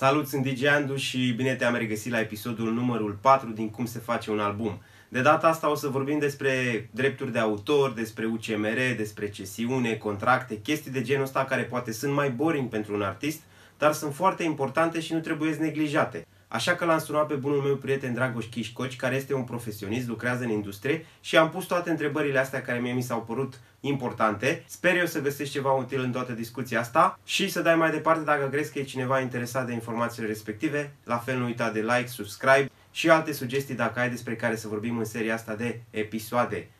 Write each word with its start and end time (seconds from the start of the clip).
Salut, 0.00 0.28
sunt 0.28 0.46
DJ 0.46 0.64
Andu 0.64 0.96
și 0.96 1.32
bine 1.36 1.54
te-am 1.54 1.74
regăsit 1.74 2.12
la 2.12 2.20
episodul 2.20 2.72
numărul 2.72 3.18
4 3.20 3.48
din 3.48 3.70
Cum 3.70 3.86
se 3.86 3.98
face 3.98 4.30
un 4.30 4.38
album. 4.38 4.80
De 5.08 5.20
data 5.20 5.48
asta 5.48 5.70
o 5.70 5.74
să 5.74 5.88
vorbim 5.88 6.18
despre 6.18 6.50
drepturi 6.90 7.32
de 7.32 7.38
autor, 7.38 7.92
despre 7.92 8.26
UCMR, 8.26 8.96
despre 8.96 9.30
cesiune, 9.30 9.94
contracte, 9.94 10.60
chestii 10.60 10.90
de 10.90 11.02
genul 11.02 11.22
ăsta 11.22 11.44
care 11.44 11.62
poate 11.62 11.92
sunt 11.92 12.12
mai 12.12 12.30
boring 12.30 12.68
pentru 12.68 12.94
un 12.94 13.02
artist, 13.02 13.40
dar 13.78 13.92
sunt 13.92 14.14
foarte 14.14 14.42
importante 14.42 15.00
și 15.00 15.12
nu 15.12 15.20
trebuie 15.20 15.54
neglijate. 15.54 16.26
Așa 16.52 16.74
că 16.74 16.84
l-am 16.84 16.98
sunat 16.98 17.26
pe 17.26 17.34
bunul 17.34 17.62
meu 17.62 17.76
prieten 17.76 18.14
Dragoș 18.14 18.44
Chișcoci, 18.44 18.96
care 18.96 19.14
este 19.14 19.34
un 19.34 19.44
profesionist, 19.44 20.08
lucrează 20.08 20.44
în 20.44 20.50
industrie 20.50 21.06
și 21.20 21.36
am 21.36 21.50
pus 21.50 21.64
toate 21.64 21.90
întrebările 21.90 22.38
astea 22.38 22.62
care 22.62 22.78
mie 22.78 22.92
mi 22.92 23.02
s-au 23.02 23.22
părut 23.22 23.60
importante. 23.80 24.64
Sper 24.66 24.96
eu 24.96 25.06
să 25.06 25.20
găsești 25.20 25.52
ceva 25.52 25.72
util 25.72 26.00
în 26.00 26.12
toată 26.12 26.32
discuția 26.32 26.80
asta 26.80 27.18
și 27.24 27.50
să 27.50 27.62
dai 27.62 27.74
mai 27.74 27.90
departe 27.90 28.24
dacă 28.24 28.48
crezi 28.48 28.72
că 28.72 28.78
e 28.78 28.82
cineva 28.82 29.20
interesat 29.20 29.66
de 29.66 29.72
informațiile 29.72 30.28
respective. 30.28 30.94
La 31.04 31.16
fel 31.16 31.38
nu 31.38 31.44
uita 31.44 31.70
de 31.70 31.80
like, 31.80 32.06
subscribe 32.06 32.70
și 32.90 33.10
alte 33.10 33.32
sugestii 33.32 33.74
dacă 33.74 34.00
ai 34.00 34.10
despre 34.10 34.36
care 34.36 34.56
să 34.56 34.68
vorbim 34.68 34.98
în 34.98 35.04
seria 35.04 35.34
asta 35.34 35.54
de 35.54 35.80
episoade. 35.90 36.70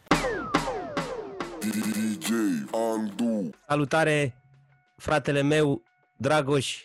DJ 1.58 2.30
Andu. 2.72 3.50
Salutare, 3.66 4.34
fratele 4.96 5.42
meu, 5.42 5.82
Dragoș, 6.16 6.82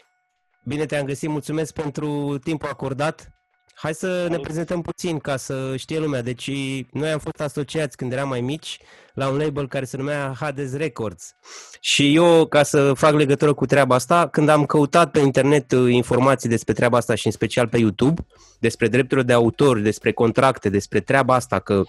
Bine 0.68 0.86
te-am 0.86 1.06
găsit, 1.06 1.30
mulțumesc 1.30 1.74
pentru 1.74 2.38
timpul 2.44 2.70
acordat. 2.70 3.30
Hai 3.76 3.94
să 3.94 4.28
ne 4.30 4.38
prezentăm 4.38 4.82
puțin 4.82 5.20
ca 5.20 5.38
să 5.38 5.74
știe 5.78 6.00
lumea. 6.00 6.22
Deci 6.22 6.52
noi 6.92 7.12
am 7.12 7.20
fost 7.20 7.42
asociați 7.42 7.98
când 7.98 8.12
eram 8.12 8.28
mai 8.28 8.42
mici 8.42 8.80
la 9.14 9.28
un 9.28 9.38
label 9.38 9.68
care 9.68 9.86
se 9.86 9.98
numea 9.98 10.34
Hades 10.40 10.76
Records. 10.76 11.36
Și 11.80 12.16
eu, 12.16 12.46
ca 12.46 12.64
să 12.64 12.94
fac 12.94 13.14
legătură 13.14 13.54
cu 13.54 13.66
treaba 13.66 13.96
asta, 13.96 14.28
când 14.28 14.50
am 14.50 14.66
căutat 14.66 15.12
pe 15.12 15.20
internet 15.20 15.72
uh, 15.72 15.92
informații 15.94 16.50
despre 16.50 16.74
treaba 16.74 16.98
asta 16.98 17.16
și 17.16 17.26
în 17.26 17.32
special 17.32 17.68
pe 17.68 17.78
YouTube, 17.78 18.26
despre 18.60 18.88
drepturile 18.88 19.26
de 19.26 19.34
autor, 19.34 19.80
despre 19.80 20.12
contracte, 20.12 20.70
despre 20.70 21.00
treaba 21.00 21.36
asta, 21.36 21.60
că 21.60 21.84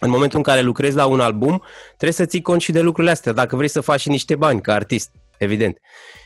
în 0.00 0.10
momentul 0.10 0.38
în 0.38 0.44
care 0.44 0.60
lucrezi 0.60 0.96
la 0.96 1.06
un 1.06 1.20
album, 1.20 1.62
trebuie 1.86 2.12
să 2.12 2.24
ții 2.24 2.42
cont 2.42 2.60
și 2.60 2.72
de 2.72 2.80
lucrurile 2.80 3.12
astea, 3.12 3.32
dacă 3.32 3.56
vrei 3.56 3.68
să 3.68 3.80
faci 3.80 4.00
și 4.00 4.08
niște 4.08 4.36
bani 4.36 4.60
ca 4.60 4.74
artist 4.74 5.10
evident. 5.42 5.78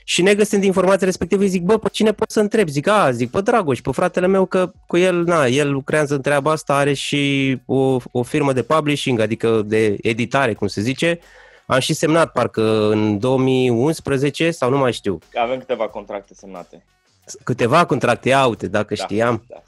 Și 0.04 0.22
negăsind 0.22 0.64
informația 0.64 1.06
respectivă, 1.06 1.44
zic, 1.44 1.62
bă, 1.62 1.78
pe 1.78 1.88
cine 1.92 2.12
pot 2.12 2.30
să 2.30 2.40
întreb? 2.40 2.68
Zic, 2.68 2.86
a, 2.88 3.10
zic, 3.10 3.30
pe 3.30 3.40
Dragoș, 3.40 3.80
pe 3.80 3.90
fratele 3.92 4.26
meu, 4.26 4.44
că 4.44 4.72
cu 4.86 4.96
el, 4.96 5.24
na, 5.24 5.46
el 5.46 5.72
lucrează 5.72 6.14
în 6.14 6.20
treaba 6.20 6.50
asta, 6.50 6.76
are 6.76 6.92
și 6.92 7.56
o, 7.66 7.96
o 8.10 8.22
firmă 8.22 8.52
de 8.52 8.62
publishing, 8.62 9.20
adică 9.20 9.62
de 9.64 9.96
editare, 10.00 10.54
cum 10.54 10.66
se 10.66 10.80
zice. 10.80 11.18
Am 11.66 11.78
și 11.78 11.94
semnat, 11.94 12.32
parcă, 12.32 12.88
în 12.90 13.18
2011 13.18 14.50
sau 14.50 14.70
nu 14.70 14.78
mai 14.78 14.92
știu. 14.92 15.18
Avem 15.34 15.58
câteva 15.58 15.88
contracte 15.88 16.34
semnate. 16.34 16.84
Câteva 17.42 17.84
contracte, 17.84 18.28
ia 18.28 18.46
uite, 18.46 18.68
dacă 18.68 18.94
da, 18.94 19.04
știam. 19.04 19.44
Da. 19.48 19.62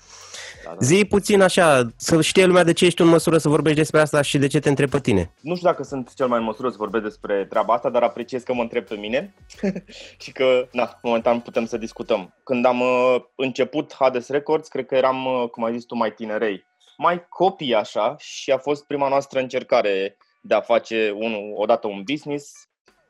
Da, 0.68 0.74
da. 0.74 0.86
Zi 0.86 1.04
puțin 1.04 1.40
așa, 1.40 1.88
să 1.96 2.22
știe 2.22 2.46
lumea 2.46 2.64
de 2.64 2.72
ce 2.72 2.84
ești 2.84 3.00
în 3.00 3.08
măsură 3.08 3.38
să 3.38 3.48
vorbești 3.48 3.78
despre 3.78 4.00
asta 4.00 4.22
și 4.22 4.38
de 4.38 4.46
ce 4.46 4.58
te 4.58 4.68
întreb 4.68 4.90
pe 4.90 5.00
tine. 5.00 5.32
Nu 5.40 5.54
știu 5.56 5.68
dacă 5.68 5.82
sunt 5.82 6.14
cel 6.14 6.26
mai 6.26 6.38
în 6.38 6.44
măsură 6.44 6.68
să 6.68 6.76
vorbesc 6.78 7.04
despre 7.04 7.46
treaba 7.48 7.74
asta, 7.74 7.90
dar 7.90 8.02
apreciez 8.02 8.42
că 8.42 8.54
mă 8.54 8.62
întreb 8.62 8.84
pe 8.84 8.94
mine 8.94 9.34
și 10.22 10.32
că, 10.32 10.68
na, 10.72 10.98
momentan 11.02 11.40
putem 11.40 11.66
să 11.66 11.76
discutăm. 11.76 12.34
Când 12.44 12.64
am 12.64 12.80
uh, 12.80 13.16
început 13.34 13.94
Hades 13.98 14.28
Records, 14.28 14.68
cred 14.68 14.86
că 14.86 14.94
eram, 14.94 15.24
uh, 15.24 15.48
cum 15.50 15.64
ai 15.64 15.72
zis 15.72 15.84
tu, 15.84 15.96
mai 15.96 16.12
tinerei. 16.12 16.66
Mai 16.96 17.28
copii 17.28 17.74
așa 17.74 18.14
și 18.18 18.50
a 18.50 18.58
fost 18.58 18.86
prima 18.86 19.08
noastră 19.08 19.40
încercare 19.40 20.16
de 20.42 20.54
a 20.54 20.60
face 20.60 21.12
un, 21.14 21.34
odată 21.54 21.86
un 21.86 22.02
business 22.02 22.52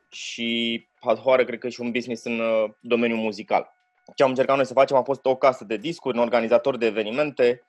și 0.09 0.87
a 0.99 1.13
doua 1.13 1.35
cred 1.35 1.59
că 1.59 1.69
și 1.69 1.81
un 1.81 1.91
business 1.91 2.23
în 2.23 2.39
uh, 2.39 2.69
domeniul 2.79 3.19
muzical 3.19 3.77
ce 4.15 4.23
am 4.23 4.29
încercat 4.29 4.55
noi 4.55 4.65
să 4.65 4.73
facem 4.73 4.97
a 4.97 5.01
fost 5.01 5.25
o 5.25 5.35
casă 5.35 5.63
de 5.63 5.77
discuri, 5.77 6.17
un 6.17 6.23
organizator 6.23 6.77
de 6.77 6.85
evenimente 6.85 7.63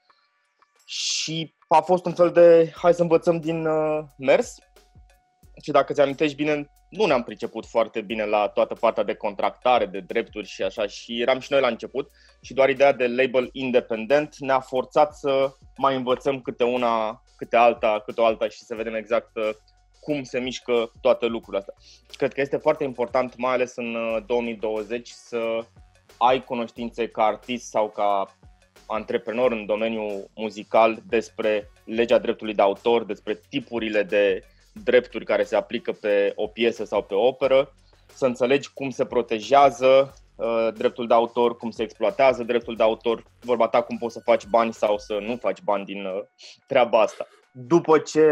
și 0.86 1.54
a 1.68 1.80
fost 1.80 2.06
un 2.06 2.12
fel 2.12 2.30
de 2.30 2.72
hai 2.76 2.94
să 2.94 3.02
învățăm 3.02 3.40
din 3.40 3.66
uh, 3.66 4.00
mers. 4.18 4.54
Și 5.62 5.70
dacă 5.70 5.92
ți 5.92 6.00
amintești 6.00 6.36
bine, 6.36 6.70
nu 6.90 7.06
ne-am 7.06 7.22
priceput 7.22 7.66
foarte 7.66 8.00
bine 8.00 8.24
la 8.24 8.48
toată 8.48 8.74
partea 8.74 9.02
de 9.02 9.14
contractare, 9.14 9.86
de 9.86 10.00
drepturi 10.00 10.46
și 10.46 10.62
așa 10.62 10.86
și 10.86 11.20
eram 11.20 11.38
și 11.38 11.52
noi 11.52 11.60
la 11.60 11.66
început 11.68 12.10
și 12.40 12.54
doar 12.54 12.68
ideea 12.68 12.92
de 12.92 13.06
label 13.06 13.48
independent 13.52 14.36
ne-a 14.38 14.60
forțat 14.60 15.14
să 15.14 15.52
mai 15.76 15.96
învățăm 15.96 16.40
câte 16.40 16.64
una, 16.64 17.22
câte 17.36 17.56
alta, 17.56 18.02
câte 18.04 18.20
o 18.20 18.24
alta 18.24 18.48
și 18.48 18.64
să 18.64 18.74
vedem 18.74 18.94
exact 18.94 19.36
uh, 19.36 19.50
cum 20.00 20.22
se 20.22 20.38
mișcă 20.38 20.92
toate 21.00 21.26
lucrurile 21.26 21.58
astea. 21.58 21.74
Cred 22.16 22.32
că 22.32 22.40
este 22.40 22.56
foarte 22.56 22.84
important, 22.84 23.36
mai 23.36 23.52
ales 23.52 23.76
în 23.76 23.96
2020, 24.26 25.08
uh, 25.08 25.14
să 25.14 25.64
ai 26.22 26.44
cunoștințe 26.44 27.08
ca 27.08 27.24
artist 27.24 27.68
sau 27.68 27.88
ca 27.88 28.36
antreprenor 28.86 29.52
în 29.52 29.66
domeniul 29.66 30.30
muzical 30.34 31.02
despre 31.08 31.70
legea 31.84 32.18
dreptului 32.18 32.54
de 32.54 32.62
autor, 32.62 33.04
despre 33.04 33.40
tipurile 33.48 34.02
de 34.02 34.44
drepturi 34.84 35.24
care 35.24 35.42
se 35.42 35.56
aplică 35.56 35.92
pe 35.92 36.32
o 36.34 36.46
piesă 36.46 36.84
sau 36.84 37.02
pe 37.02 37.14
o 37.14 37.26
operă, 37.26 37.74
să 38.14 38.26
înțelegi 38.26 38.72
cum 38.72 38.90
se 38.90 39.04
protejează 39.04 40.14
uh, 40.36 40.68
dreptul 40.74 41.06
de 41.06 41.14
autor, 41.14 41.56
cum 41.56 41.70
se 41.70 41.82
exploatează 41.82 42.42
dreptul 42.42 42.76
de 42.76 42.82
autor, 42.82 43.24
vorba 43.40 43.68
ta 43.68 43.82
cum 43.82 43.98
poți 43.98 44.14
să 44.14 44.20
faci 44.20 44.46
bani 44.46 44.72
sau 44.72 44.98
să 44.98 45.18
nu 45.20 45.36
faci 45.36 45.60
bani 45.62 45.84
din 45.84 46.04
uh, 46.04 46.22
treaba 46.66 47.00
asta. 47.00 47.26
După 47.52 47.98
ce 47.98 48.26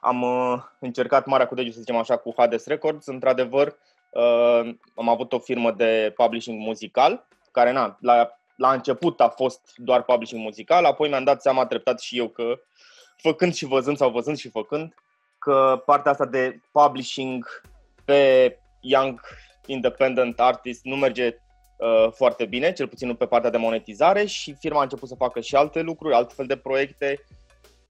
am 0.00 0.22
uh, 0.22 0.62
încercat 0.78 1.26
marea 1.26 1.46
cu 1.46 1.54
degetul, 1.54 1.74
să 1.74 1.80
zicem 1.80 1.96
așa, 1.96 2.16
cu 2.16 2.34
Hades 2.36 2.66
Records, 2.66 3.06
într-adevăr, 3.06 3.76
Uh, 4.10 4.74
am 4.94 5.08
avut 5.08 5.32
o 5.32 5.38
firmă 5.38 5.72
de 5.72 6.12
publishing 6.16 6.60
muzical, 6.60 7.26
care 7.50 7.72
na, 7.72 7.98
la, 8.00 8.30
la 8.56 8.72
început 8.72 9.20
a 9.20 9.28
fost 9.28 9.72
doar 9.76 10.02
publishing 10.02 10.42
muzical, 10.42 10.84
apoi 10.84 11.08
mi-am 11.08 11.24
dat 11.24 11.42
seama 11.42 11.66
treptat 11.66 12.00
și 12.00 12.18
eu 12.18 12.28
că 12.28 12.60
făcând 13.16 13.54
și 13.54 13.64
văzând 13.64 13.96
sau 13.96 14.10
văzând 14.10 14.36
și 14.36 14.48
făcând, 14.48 14.94
că 15.38 15.82
partea 15.86 16.10
asta 16.10 16.26
de 16.26 16.60
publishing 16.72 17.62
pe 18.04 18.58
young 18.80 19.20
independent 19.66 20.40
artist 20.40 20.84
nu 20.84 20.96
merge 20.96 21.36
uh, 21.76 22.12
foarte 22.12 22.44
bine, 22.44 22.72
cel 22.72 22.88
puțin 22.88 23.08
nu 23.08 23.14
pe 23.14 23.26
partea 23.26 23.50
de 23.50 23.56
monetizare 23.56 24.24
și 24.24 24.54
firma 24.54 24.78
a 24.78 24.82
început 24.82 25.08
să 25.08 25.14
facă 25.14 25.40
și 25.40 25.54
alte 25.54 25.80
lucruri, 25.80 26.14
altfel 26.14 26.46
de 26.46 26.56
proiecte. 26.56 27.24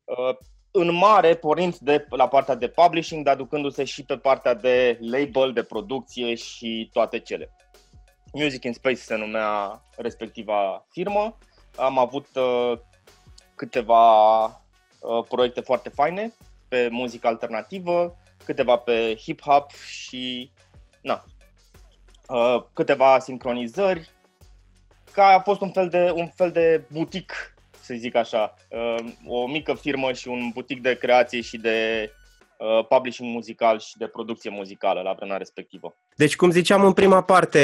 Uh, 0.04 0.36
în 0.80 0.94
mare, 0.94 1.34
pornind 1.34 1.76
de 1.76 2.06
la 2.08 2.28
partea 2.28 2.54
de 2.54 2.68
publishing, 2.68 3.24
dar 3.24 3.36
ducându-se 3.36 3.84
și 3.84 4.04
pe 4.04 4.16
partea 4.16 4.54
de 4.54 4.98
label, 5.00 5.52
de 5.52 5.62
producție 5.62 6.34
și 6.34 6.90
toate 6.92 7.18
cele. 7.18 7.50
Music 8.32 8.64
in 8.64 8.72
Space 8.72 8.96
se 8.96 9.14
numea 9.14 9.82
respectiva 9.96 10.86
firmă. 10.90 11.38
Am 11.76 11.98
avut 11.98 12.26
uh, 12.34 12.78
câteva 13.54 14.44
uh, 14.44 15.24
proiecte 15.28 15.60
foarte 15.60 15.88
faine 15.88 16.32
pe 16.68 16.88
muzică 16.90 17.26
alternativă, 17.26 18.16
câteva 18.44 18.76
pe 18.76 19.16
hip-hop 19.16 19.66
și 19.86 20.50
na, 21.02 21.24
uh, 22.28 22.64
câteva 22.72 23.18
sincronizări, 23.18 24.10
ca 25.12 25.26
a 25.26 25.40
fost 25.40 25.60
un 25.60 25.70
fel 25.70 25.88
de, 25.88 26.12
un 26.14 26.28
fel 26.28 26.50
de 26.50 26.84
butic 26.92 27.54
să 27.88 27.94
zic 27.98 28.14
așa, 28.14 28.54
uh, 28.68 29.04
o 29.26 29.46
mică 29.46 29.74
firmă 29.80 30.12
și 30.12 30.28
un 30.28 30.50
butic 30.52 30.82
de 30.82 30.96
creație 31.00 31.40
și 31.40 31.56
de 31.56 32.10
uh, 32.56 32.86
publishing 32.88 33.34
muzical 33.34 33.78
și 33.78 33.96
de 33.96 34.06
producție 34.06 34.50
muzicală 34.50 35.00
la 35.00 35.12
vremea 35.12 35.36
respectivă. 35.36 35.96
Deci, 36.16 36.36
cum 36.36 36.50
ziceam 36.50 36.84
în 36.84 36.92
prima 36.92 37.22
parte, 37.22 37.62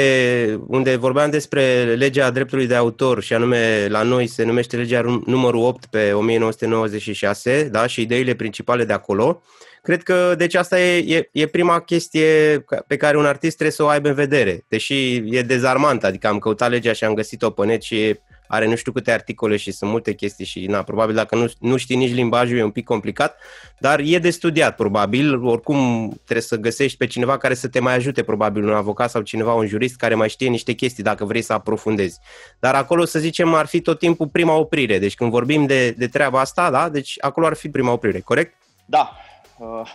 unde 0.67 0.95
vorbeam 0.95 1.29
despre 1.29 1.83
legea 1.83 2.31
dreptului 2.31 2.67
de 2.67 2.75
autor, 2.75 3.23
și 3.23 3.33
anume 3.33 3.87
la 3.87 4.03
noi 4.03 4.27
se 4.27 4.43
numește 4.43 4.75
legea 4.75 5.01
numărul 5.25 5.63
8 5.63 5.85
pe 5.85 6.13
1996, 6.13 7.69
da, 7.71 7.87
și 7.87 8.01
ideile 8.01 8.33
principale 8.33 8.85
de 8.85 8.93
acolo, 8.93 9.41
cred 9.81 10.03
că 10.03 10.35
deci 10.37 10.55
asta 10.55 10.79
e, 10.79 11.15
e, 11.15 11.29
e 11.31 11.47
prima 11.47 11.79
chestie 11.79 12.65
pe 12.87 12.97
care 12.97 13.17
un 13.17 13.25
artist 13.25 13.53
trebuie 13.53 13.75
să 13.75 13.83
o 13.83 13.87
aibă 13.87 14.07
în 14.07 14.13
vedere, 14.13 14.65
deși 14.67 15.15
e 15.35 15.41
dezarmant, 15.41 16.03
adică 16.03 16.27
am 16.27 16.39
căutat 16.39 16.69
legea 16.69 16.93
și 16.93 17.03
am 17.03 17.13
găsit-o 17.13 17.49
pe 17.49 17.65
net 17.65 17.81
și 17.81 18.01
e 18.01 18.21
are 18.47 18.67
nu 18.67 18.75
știu 18.75 18.91
câte 18.91 19.11
articole 19.11 19.57
și 19.57 19.71
sunt 19.71 19.91
multe 19.91 20.13
chestii 20.13 20.45
și, 20.45 20.65
na, 20.65 20.83
probabil 20.83 21.15
dacă 21.15 21.35
nu, 21.35 21.45
nu 21.59 21.77
știi 21.77 21.95
nici 21.95 22.13
limbajul 22.13 22.57
e 22.57 22.63
un 22.63 22.71
pic 22.71 22.85
complicat, 22.85 23.37
dar 23.79 23.99
e 24.03 24.17
de 24.17 24.29
studiat, 24.29 24.75
probabil. 24.75 25.45
Oricum 25.45 26.09
trebuie 26.09 26.41
să 26.41 26.55
găsești 26.55 26.97
pe 26.97 27.07
cineva 27.07 27.37
care 27.37 27.53
să 27.53 27.67
te 27.67 27.79
mai 27.79 27.95
ajute, 27.95 28.23
probabil 28.23 28.63
un 28.63 28.73
avocat 28.73 29.09
sau 29.09 29.21
cineva, 29.21 29.53
un 29.53 29.67
jurist 29.67 29.95
care 29.95 30.15
mai 30.15 30.29
știe 30.29 30.49
niște 30.49 30.73
chestii 30.73 31.03
dacă 31.03 31.25
vrei 31.25 31.41
să 31.41 31.53
aprofundezi. 31.53 32.19
Dar 32.59 32.75
acolo, 32.75 33.05
să 33.05 33.19
zicem, 33.19 33.53
ar 33.53 33.65
fi 33.65 33.81
tot 33.81 33.99
timpul 33.99 34.27
prima 34.27 34.53
oprire. 34.53 34.99
Deci 34.99 35.15
când 35.15 35.31
vorbim 35.31 35.65
de, 35.65 35.91
de 35.91 36.07
treaba 36.07 36.39
asta, 36.39 36.71
da, 36.71 36.89
deci 36.89 37.15
acolo 37.21 37.45
ar 37.45 37.55
fi 37.55 37.69
prima 37.69 37.91
oprire, 37.91 38.19
corect? 38.19 38.53
Da. 38.85 39.11
Uh, 39.57 39.91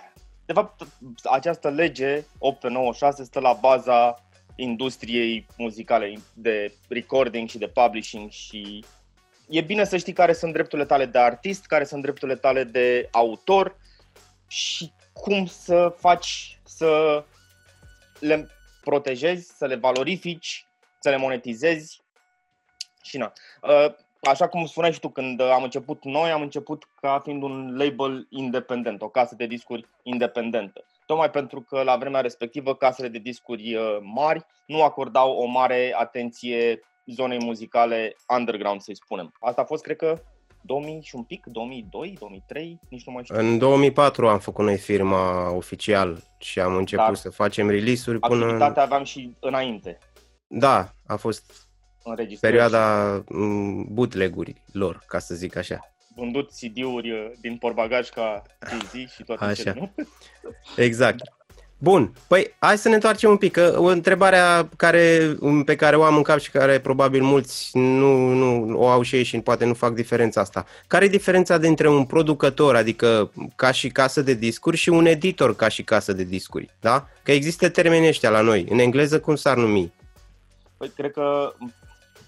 de 0.50 0.52
fapt, 0.52 0.86
această 1.30 1.68
lege 1.68 2.24
896 2.38 3.24
stă 3.24 3.40
la 3.40 3.52
baza 3.60 4.24
industriei 4.62 5.46
muzicale, 5.56 6.18
de 6.34 6.74
recording 6.88 7.48
și 7.48 7.58
de 7.58 7.68
publishing 7.68 8.30
și 8.30 8.84
e 9.48 9.60
bine 9.60 9.84
să 9.84 9.96
știi 9.96 10.12
care 10.12 10.32
sunt 10.32 10.52
drepturile 10.52 10.86
tale 10.86 11.06
de 11.06 11.18
artist, 11.18 11.66
care 11.66 11.84
sunt 11.84 12.02
drepturile 12.02 12.36
tale 12.36 12.64
de 12.64 13.08
autor 13.10 13.76
și 14.48 14.92
cum 15.12 15.46
să 15.46 15.94
faci 15.98 16.58
să 16.64 17.24
le 18.20 18.48
protejezi, 18.80 19.56
să 19.56 19.66
le 19.66 19.74
valorifici, 19.74 20.66
să 21.00 21.10
le 21.10 21.16
monetizezi 21.16 22.02
Și 23.02 23.16
na. 23.16 23.32
Uh, 23.62 23.94
așa 24.20 24.48
cum 24.48 24.66
spuneai 24.66 24.92
și 24.92 25.00
tu, 25.00 25.08
când 25.08 25.40
am 25.40 25.62
început 25.62 26.04
noi, 26.04 26.30
am 26.30 26.42
început 26.42 26.84
ca 27.00 27.20
fiind 27.24 27.42
un 27.42 27.76
label 27.76 28.26
independent, 28.30 29.02
o 29.02 29.08
casă 29.08 29.34
de 29.34 29.46
discuri 29.46 29.88
independentă. 30.02 30.84
Tocmai 31.10 31.30
pentru 31.30 31.60
că 31.60 31.82
la 31.82 31.96
vremea 31.96 32.20
respectivă 32.20 32.74
casele 32.74 33.08
de 33.08 33.18
discuri 33.18 33.74
uh, 33.74 33.98
mari 34.02 34.46
nu 34.66 34.82
acordau 34.82 35.32
o 35.32 35.44
mare 35.46 35.94
atenție 35.98 36.80
zonei 37.06 37.38
muzicale 37.42 38.16
underground, 38.38 38.80
să-i 38.80 38.96
spunem. 38.96 39.32
Asta 39.40 39.60
a 39.60 39.64
fost, 39.64 39.82
cred 39.82 39.96
că, 39.96 40.22
2000 40.62 41.00
și 41.02 41.14
un 41.14 41.22
pic, 41.22 41.46
2002, 41.46 42.16
2003, 42.18 42.80
nici 42.88 43.06
nu 43.06 43.12
mai 43.12 43.24
știu. 43.24 43.38
În 43.38 43.58
2004 43.58 44.28
am 44.28 44.38
făcut 44.38 44.64
noi 44.64 44.78
firma 44.78 45.52
oficial 45.54 46.22
și 46.38 46.60
am 46.60 46.76
început 46.76 47.04
Dar 47.04 47.14
să 47.14 47.30
facem 47.30 47.70
release-uri 47.70 48.18
până... 48.18 48.44
Activitatea 48.44 48.82
aveam 48.82 49.04
și 49.04 49.36
înainte. 49.40 49.98
Da, 50.46 50.92
a 51.06 51.16
fost 51.16 51.68
perioada 52.40 53.14
mm, 53.28 53.86
bootleg-uri 53.90 54.62
lor, 54.72 55.02
ca 55.06 55.18
să 55.18 55.34
zic 55.34 55.56
așa. 55.56 55.80
Vândut 56.20 56.50
CD-uri 56.50 57.10
uh, 57.10 57.30
din 57.40 57.56
porbagaj 57.56 58.08
ca 58.08 58.42
Jay-Z 58.68 59.10
și 59.10 59.22
toate 59.22 59.44
așa. 59.44 59.54
cele, 59.54 59.74
nu? 59.78 60.04
Exact. 60.84 61.20
Bun, 61.82 62.12
păi 62.28 62.54
hai 62.58 62.78
să 62.78 62.88
ne 62.88 62.94
întoarcem 62.94 63.30
un 63.30 63.36
pic. 63.36 63.52
Că 63.52 63.74
o 63.78 63.84
întrebare 63.84 64.68
care, 64.76 65.36
pe 65.64 65.76
care 65.76 65.96
o 65.96 66.02
am 66.02 66.16
în 66.16 66.22
cap 66.22 66.38
și 66.38 66.50
care 66.50 66.80
probabil 66.80 67.22
mulți 67.22 67.70
nu, 67.78 68.32
nu 68.32 68.78
o 68.78 68.88
au 68.88 69.02
și 69.02 69.16
ei 69.16 69.22
și 69.22 69.40
poate 69.40 69.64
nu 69.64 69.74
fac 69.74 69.94
diferența 69.94 70.40
asta. 70.40 70.64
Care 70.86 71.04
e 71.04 71.08
diferența 71.08 71.58
dintre 71.58 71.88
un 71.88 72.04
producător, 72.04 72.76
adică 72.76 73.30
ca 73.56 73.70
și 73.70 73.88
casă 73.88 74.22
de 74.22 74.34
discuri, 74.34 74.76
și 74.76 74.88
un 74.88 75.06
editor 75.06 75.56
ca 75.56 75.68
și 75.68 75.82
casă 75.82 76.12
de 76.12 76.24
discuri? 76.24 76.70
Da? 76.80 77.08
Că 77.22 77.32
există 77.32 77.68
termenii 77.68 78.08
ăștia 78.08 78.30
la 78.30 78.40
noi. 78.40 78.66
În 78.68 78.78
engleză 78.78 79.20
cum 79.20 79.36
s-ar 79.36 79.56
numi? 79.56 79.92
Păi 80.76 80.92
cred 80.96 81.10
că, 81.10 81.52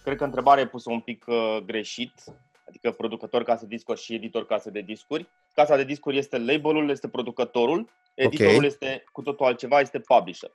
cred 0.05 0.17
că 0.17 0.25
întrebarea 0.25 0.63
e 0.63 0.67
pusă 0.67 0.91
un 0.91 1.01
pic 1.01 1.25
uh, 1.27 1.59
greșit 1.67 2.13
adică 2.73 2.91
producător 2.91 3.43
casă 3.43 3.67
de 3.67 3.75
discuri 3.75 4.01
și 4.01 4.15
editor 4.15 4.47
casă 4.47 4.71
de 4.71 4.81
discuri. 4.81 5.29
Casa 5.55 5.77
de 5.77 5.85
discuri 5.85 6.19
este 6.19 6.39
labelul, 6.39 6.91
este 6.91 7.09
producătorul, 7.09 7.91
editorul 8.15 8.55
okay. 8.55 8.67
este 8.67 9.05
cu 9.13 9.23
totul 9.23 9.47
altceva, 9.47 9.81
este 9.81 9.99
publisher. 9.99 10.51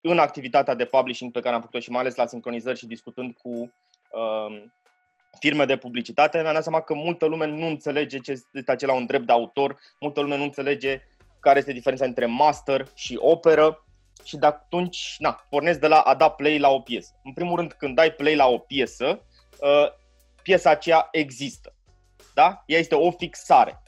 În 0.00 0.18
activitatea 0.18 0.74
de 0.74 0.84
publishing 0.84 1.32
pe 1.32 1.40
care 1.40 1.54
am 1.54 1.60
făcut-o 1.60 1.80
și 1.80 1.90
mai 1.90 2.00
ales 2.00 2.14
la 2.14 2.26
sincronizări 2.26 2.78
și 2.78 2.86
discutând 2.86 3.34
cu 3.42 3.50
um, 3.50 4.72
firme 5.38 5.64
de 5.64 5.76
publicitate, 5.76 6.40
mi-am 6.40 6.54
dat 6.54 6.62
seama 6.62 6.80
că 6.80 6.94
multă 6.94 7.26
lume 7.26 7.46
nu 7.46 7.66
înțelege 7.66 8.18
ce 8.18 8.30
este 8.52 8.70
acela 8.70 8.92
un 8.92 9.06
drept 9.06 9.26
de 9.26 9.32
autor, 9.32 9.78
multă 10.00 10.20
lume 10.20 10.36
nu 10.36 10.42
înțelege 10.42 11.02
care 11.40 11.58
este 11.58 11.72
diferența 11.72 12.04
între 12.04 12.26
master 12.26 12.88
și 12.94 13.16
operă 13.20 13.84
și 14.24 14.36
de 14.36 14.46
atunci, 14.46 15.14
na, 15.18 15.46
pornesc 15.50 15.80
de 15.80 15.86
la 15.86 16.00
a 16.00 16.14
da 16.14 16.30
play 16.30 16.58
la 16.58 16.68
o 16.68 16.80
piesă. 16.80 17.20
În 17.24 17.32
primul 17.32 17.56
rând, 17.56 17.72
când 17.72 17.94
dai 17.94 18.12
play 18.12 18.36
la 18.36 18.46
o 18.46 18.58
piesă, 18.58 19.24
uh, 19.60 19.98
piesa 20.50 20.70
aceea 20.70 21.08
există. 21.10 21.74
Da? 22.34 22.62
Ea 22.66 22.78
este 22.78 22.94
o 22.94 23.10
fixare. 23.10 23.82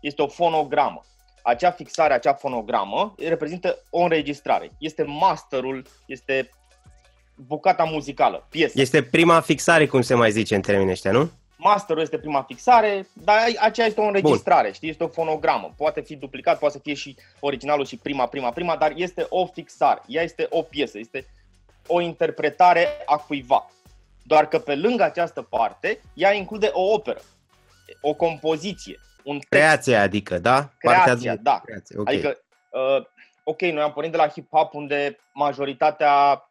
Este 0.00 0.22
o 0.22 0.26
fonogramă. 0.26 1.00
Acea 1.42 1.70
fixare, 1.70 2.14
acea 2.14 2.34
fonogramă 2.34 3.14
reprezintă 3.18 3.78
o 3.90 4.02
înregistrare. 4.02 4.70
Este 4.78 5.02
masterul, 5.02 5.86
este 6.06 6.50
bucata 7.34 7.84
muzicală, 7.84 8.46
piesa. 8.50 8.80
Este 8.80 9.02
prima 9.02 9.40
fixare, 9.40 9.86
cum 9.86 10.00
se 10.00 10.14
mai 10.14 10.30
zice 10.30 10.54
în 10.54 10.60
termenii 10.60 10.92
ăștia, 10.92 11.12
nu? 11.12 11.30
Masterul 11.56 12.02
este 12.02 12.18
prima 12.18 12.42
fixare, 12.42 13.06
dar 13.12 13.36
aceea 13.60 13.86
este 13.86 14.00
o 14.00 14.06
înregistrare, 14.06 14.66
Bun. 14.66 14.72
știi, 14.72 14.88
este 14.88 15.04
o 15.04 15.08
fonogramă. 15.08 15.74
Poate 15.76 16.00
fi 16.00 16.16
duplicat, 16.16 16.58
poate 16.58 16.74
să 16.74 16.80
fie 16.82 16.94
și 16.94 17.16
originalul 17.40 17.86
și 17.86 17.96
prima, 17.96 18.26
prima, 18.26 18.50
prima, 18.50 18.76
dar 18.76 18.92
este 18.94 19.26
o 19.28 19.46
fixare. 19.46 20.02
Ea 20.06 20.22
este 20.22 20.46
o 20.50 20.62
piesă, 20.62 20.98
este 20.98 21.26
o 21.86 22.00
interpretare 22.00 22.88
a 23.06 23.16
cuiva. 23.16 23.70
Doar 24.26 24.48
că 24.48 24.58
pe 24.58 24.74
lângă 24.74 25.02
această 25.02 25.42
parte, 25.42 26.00
ea 26.14 26.32
include 26.32 26.70
o 26.72 26.92
operă, 26.92 27.20
o 28.00 28.14
compoziție, 28.14 29.00
un 29.24 29.34
text. 29.38 29.48
Creația, 29.48 30.02
adică, 30.02 30.38
da? 30.38 30.72
Creația, 30.78 31.12
Partea 31.12 31.36
da. 31.36 31.60
Creație, 31.64 31.98
okay. 31.98 32.14
Adică, 32.14 32.38
uh, 32.70 33.06
ok, 33.44 33.60
noi 33.60 33.82
am 33.82 33.92
pornit 33.92 34.12
de 34.12 34.18
la 34.18 34.28
hip-hop 34.28 34.72
unde 34.72 35.18
majoritatea 35.32 36.46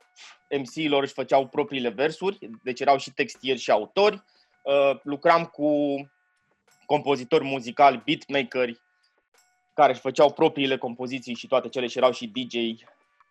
MC-ilor 0.59 1.03
își 1.03 1.13
făceau 1.13 1.47
propriile 1.47 1.89
versuri, 1.89 2.39
deci 2.63 2.79
erau 2.79 2.97
și 2.97 3.11
textieri 3.11 3.59
și 3.59 3.71
autori. 3.71 4.23
Uh, 4.61 4.99
lucram 5.03 5.45
cu 5.45 5.95
compozitori 6.85 7.43
muzicali, 7.43 8.01
beatmakeri, 8.05 8.81
care 9.73 9.91
își 9.91 10.01
făceau 10.01 10.31
propriile 10.31 10.77
compoziții 10.77 11.35
și 11.35 11.47
toate 11.47 11.69
cele 11.69 11.87
și 11.87 11.97
erau 11.97 12.11
și 12.11 12.31
DJ 12.33 12.55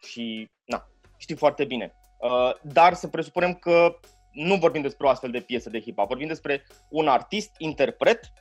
și, 0.00 0.50
na, 0.64 0.86
știi 1.16 1.36
foarte 1.36 1.64
bine. 1.64 1.94
Uh, 2.18 2.52
dar 2.62 2.94
să 2.94 3.08
presupunem 3.08 3.54
că 3.54 3.98
nu 4.34 4.56
vorbim 4.56 4.82
despre 4.82 5.06
o 5.06 5.08
astfel 5.08 5.30
de 5.30 5.40
piesă 5.40 5.70
de 5.70 5.80
hip-hop, 5.80 6.06
vorbim 6.08 6.26
despre 6.26 6.64
un 6.88 7.08
artist, 7.08 7.50
interpret, 7.58 8.32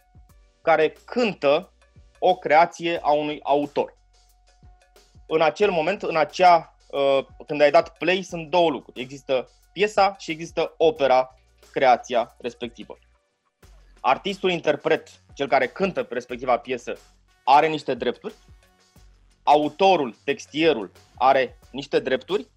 care 0.62 0.96
cântă 1.06 1.74
o 2.20 2.36
creație 2.36 3.00
a 3.02 3.12
unui 3.12 3.40
autor. 3.44 3.98
În 5.28 5.42
acel 5.42 5.72
moment, 5.72 6.02
în 6.02 6.16
acea, 6.16 6.76
uh, 6.92 7.26
când 7.48 7.62
ai 7.62 7.72
dat 7.72 7.98
play, 7.98 8.22
sunt 8.22 8.50
două 8.50 8.70
lucruri. 8.70 9.02
Există 9.02 9.50
piesa 9.74 10.16
și 10.20 10.32
există 10.32 10.74
opera, 10.78 11.36
creația 11.72 12.36
respectivă. 12.40 12.98
Artistul 14.02 14.50
interpret, 14.50 15.10
cel 15.34 15.48
care 15.48 15.68
cântă 15.68 16.08
respectiva 16.10 16.58
piesă, 16.58 16.98
are 17.44 17.68
niște 17.68 17.94
drepturi, 17.94 18.34
autorul, 19.44 20.16
textierul 20.24 20.92
are 21.16 21.60
niște 21.72 22.00
drepturi, 22.00 22.48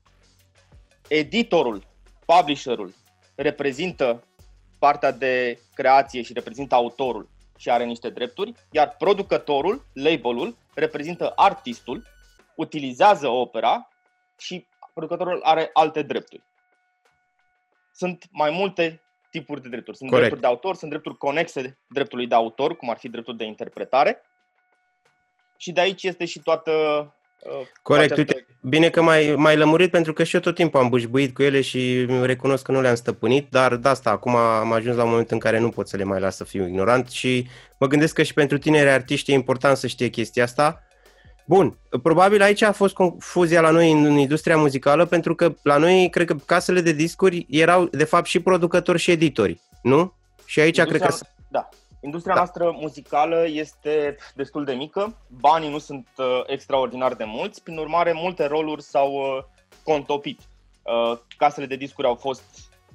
editorul, 1.09 1.87
publisherul 2.25 2.95
reprezintă 3.37 4.25
partea 4.79 5.11
de 5.11 5.59
creație 5.75 6.23
și 6.23 6.33
reprezintă 6.33 6.75
autorul 6.75 7.29
și 7.57 7.71
are 7.71 7.85
niște 7.85 8.11
drepturi, 8.11 8.55
iar 8.71 8.97
producătorul, 8.99 9.85
labelul, 9.93 10.57
reprezintă 10.75 11.33
artistul, 11.37 12.03
utilizează 12.55 13.29
opera 13.29 13.89
și 14.39 14.67
producătorul 14.95 15.41
are 15.43 15.71
alte 15.73 16.03
drepturi. 16.03 16.43
Sunt 17.93 18.25
mai 18.31 18.51
multe 18.51 19.01
tipuri 19.31 19.63
de 19.63 19.69
drepturi. 19.69 19.97
Sunt 19.97 20.11
Corect. 20.11 20.29
drepturi 20.29 20.51
de 20.51 20.55
autor, 20.57 20.77
sunt 20.77 20.91
drepturi 20.91 21.17
conexe 21.17 21.79
dreptului 21.87 22.27
de 22.27 22.35
autor, 22.35 22.77
cum 22.77 22.91
ar 22.91 22.99
fi 22.99 23.09
dreptul 23.09 23.37
de 23.37 23.45
interpretare. 23.45 24.23
Și 25.57 25.73
de 25.73 25.81
aici 25.81 26.03
este 26.03 26.25
și 26.25 26.41
toată 26.41 26.73
Uh, 27.39 27.67
Corect, 27.83 28.17
uite, 28.17 28.47
bine 28.61 28.91
că 28.91 29.03
mai 29.03 29.35
mai 29.37 29.57
lămurit 29.57 29.91
pentru 29.91 30.13
că 30.13 30.25
și 30.25 30.35
eu 30.35 30.41
tot 30.41 30.55
timpul 30.55 30.81
am 30.81 30.89
bușbuit 30.89 31.35
cu 31.35 31.43
ele 31.43 31.61
și 31.61 32.07
recunosc 32.23 32.65
că 32.65 32.73
nu 32.73 32.81
le-am 32.81 32.95
stăpânit, 32.95 33.47
dar 33.51 33.77
de 33.77 33.89
asta, 33.89 34.11
acum 34.11 34.37
am 34.37 34.73
ajuns 34.73 34.97
la 34.97 35.03
un 35.03 35.11
moment 35.11 35.31
în 35.31 35.39
care 35.39 35.59
nu 35.59 35.69
pot 35.69 35.89
să 35.89 35.97
le 35.97 36.05
mai 36.05 36.21
las 36.21 36.37
să 36.37 36.45
fiu 36.45 36.67
ignorant 36.67 37.11
și 37.11 37.49
mă 37.79 37.87
gândesc 37.87 38.15
că 38.15 38.23
și 38.23 38.35
pentru 38.35 38.59
tineri 38.59 38.89
artiști 38.89 39.31
e 39.31 39.35
important 39.35 39.77
să 39.77 39.87
știe 39.87 40.09
chestia 40.09 40.45
asta. 40.45 40.81
Bun, 41.47 41.79
probabil 42.03 42.43
aici 42.43 42.63
a 42.63 42.73
fost 42.73 42.95
confuzia 42.95 43.61
la 43.61 43.71
noi 43.71 43.93
în 43.93 44.17
industria 44.17 44.57
muzicală 44.57 45.05
pentru 45.05 45.35
că 45.35 45.55
la 45.63 45.77
noi 45.77 46.09
cred 46.11 46.27
că 46.27 46.37
casele 46.47 46.81
de 46.81 46.93
discuri 46.93 47.47
erau 47.51 47.85
de 47.85 48.05
fapt 48.05 48.27
și 48.27 48.41
producători 48.41 48.99
și 48.99 49.11
editori, 49.11 49.61
nu? 49.83 50.13
Și 50.45 50.61
aici 50.61 50.77
industria, 50.77 51.07
cred 51.07 51.17
că... 51.19 51.27
Da, 51.49 51.69
Industria 52.07 52.35
da. 52.35 52.41
noastră 52.41 52.77
muzicală 52.81 53.47
este 53.49 54.17
destul 54.35 54.65
de 54.65 54.73
mică, 54.73 55.17
banii 55.29 55.71
nu 55.71 55.79
sunt 55.79 56.09
uh, 56.17 56.43
extraordinar 56.47 57.15
de 57.15 57.25
mulți, 57.25 57.63
prin 57.63 57.79
urmare 57.79 58.13
multe 58.13 58.47
roluri 58.47 58.83
s-au 58.83 59.13
uh, 59.13 59.43
contopit. 59.85 60.41
Uh, 60.83 61.19
casele 61.37 61.67
de 61.67 61.77
discuri 61.77 62.07
au 62.07 62.15
fost 62.15 62.43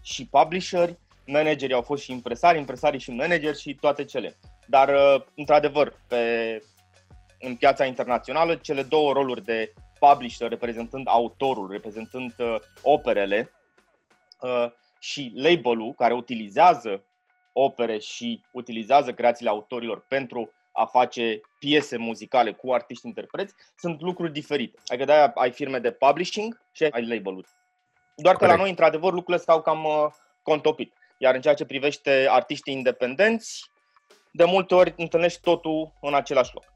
și 0.01 0.25
publisheri, 0.25 0.97
manageri 1.25 1.73
au 1.73 1.81
fost 1.81 2.03
și 2.03 2.11
impresari, 2.11 2.57
impresarii 2.57 2.99
și 2.99 3.11
manageri 3.11 3.59
și 3.59 3.75
toate 3.75 4.05
cele. 4.05 4.37
Dar, 4.67 4.89
uh, 4.89 5.23
într-adevăr, 5.35 5.93
pe, 6.07 6.63
în 7.39 7.55
piața 7.55 7.85
internațională, 7.85 8.55
cele 8.55 8.83
două 8.83 9.13
roluri 9.13 9.43
de 9.43 9.73
publisher 9.99 10.49
reprezentând 10.49 11.07
autorul, 11.07 11.71
reprezentând 11.71 12.33
uh, 12.37 12.55
operele 12.81 13.51
uh, 14.41 14.71
și 14.99 15.31
label-ul 15.35 15.93
care 15.97 16.13
utilizează 16.13 17.03
opere 17.53 17.97
și 17.97 18.41
utilizează 18.51 19.13
creațiile 19.13 19.49
autorilor 19.49 20.05
pentru 20.07 20.51
a 20.71 20.85
face 20.85 21.41
piese 21.59 21.97
muzicale 21.97 22.51
cu 22.51 22.73
artiști 22.73 23.07
interpreți, 23.07 23.53
sunt 23.77 24.01
lucruri 24.01 24.31
diferite. 24.31 24.79
Adică 24.85 25.05
de-aia 25.05 25.31
ai 25.35 25.51
firme 25.51 25.79
de 25.79 25.91
publishing 25.91 26.61
și 26.71 26.83
ai 26.83 27.07
label-uri. 27.07 27.47
Doar 28.15 28.35
că 28.35 28.39
Corect. 28.39 28.57
la 28.57 28.61
noi, 28.61 28.69
într-adevăr, 28.69 29.13
lucrurile 29.13 29.43
s-au 29.43 29.61
cam 29.61 29.83
uh, 29.83 30.05
contopit. 30.41 30.93
Iar 31.17 31.35
în 31.35 31.41
ceea 31.41 31.53
ce 31.53 31.65
privește 31.65 32.27
artiștii 32.29 32.73
independenți, 32.73 33.71
de 34.31 34.43
multe 34.43 34.75
ori 34.75 34.93
întâlnești 34.97 35.41
totul 35.41 35.93
în 36.01 36.13
același 36.13 36.51
loc. 36.53 36.70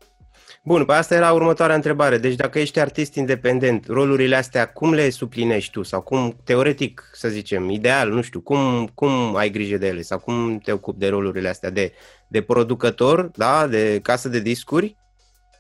Bun, 0.64 0.86
pe 0.86 0.94
asta 0.94 1.16
era 1.16 1.32
următoarea 1.32 1.76
întrebare. 1.76 2.18
Deci 2.18 2.36
dacă 2.36 2.60
ești 2.60 2.80
artist 2.80 3.16
independent, 3.16 3.88
rolurile 3.88 4.36
astea 4.36 4.68
cum 4.68 4.94
le 4.94 5.10
suplinești 5.10 5.72
tu? 5.72 5.84
Sau 5.84 6.02
cum, 6.02 6.38
teoretic, 6.44 7.10
să 7.14 7.28
zicem, 7.28 7.70
ideal, 7.70 8.10
nu 8.10 8.22
știu, 8.22 8.40
cum, 8.40 8.92
cum 8.94 9.36
ai 9.36 9.50
grijă 9.50 9.78
de 9.78 9.88
ele? 9.88 10.02
Sau 10.02 10.20
cum 10.20 10.58
te 10.58 10.72
ocupi 10.72 11.00
de 11.00 11.08
rolurile 11.10 11.50
astea? 11.50 11.70
De, 11.70 11.94
de 12.28 12.42
producător, 12.42 13.30
da? 13.36 13.68
De 13.68 14.00
casă 14.04 14.30
de 14.30 14.40
discuri? 14.40 14.96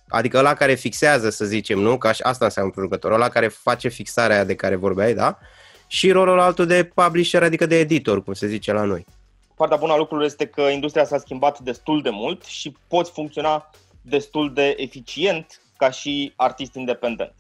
Adică 0.08 0.38
ăla 0.38 0.54
care 0.54 0.74
fixează, 0.74 1.30
să 1.30 1.46
zicem, 1.46 1.80
nu? 1.80 1.98
Că 1.98 2.08
asta 2.08 2.46
înseamnă 2.46 2.72
producător. 2.72 3.12
Ăla 3.12 3.30
care 3.30 3.48
face 3.48 3.88
fixarea 3.88 4.44
de 4.44 4.56
care 4.56 4.76
vorbeai, 4.76 5.14
da? 5.14 5.38
Și 5.88 6.12
rolul 6.12 6.40
altul 6.40 6.66
de 6.66 6.84
publisher, 6.84 7.44
adică 7.44 7.66
de 7.66 7.80
editor, 7.80 8.24
cum 8.24 8.34
se 8.34 8.48
zice 8.48 8.74
la 8.74 8.84
noi. 8.84 9.06
partea 9.56 9.78
bună 9.78 9.94
a 9.94 9.98
lucrurilor 9.98 10.30
este 10.30 10.46
că 10.46 10.62
industria 10.62 11.06
s-a 11.06 11.18
schimbat 11.18 11.60
destul 11.60 12.02
de 12.02 12.10
mult 12.10 12.44
și 12.44 12.76
poți 12.88 13.12
funcționa 13.12 13.70
destul 14.08 14.54
de 14.54 14.76
eficient 14.78 15.62
ca 15.78 15.90
și 15.90 16.34
artist 16.36 16.76
independent. 16.76 17.34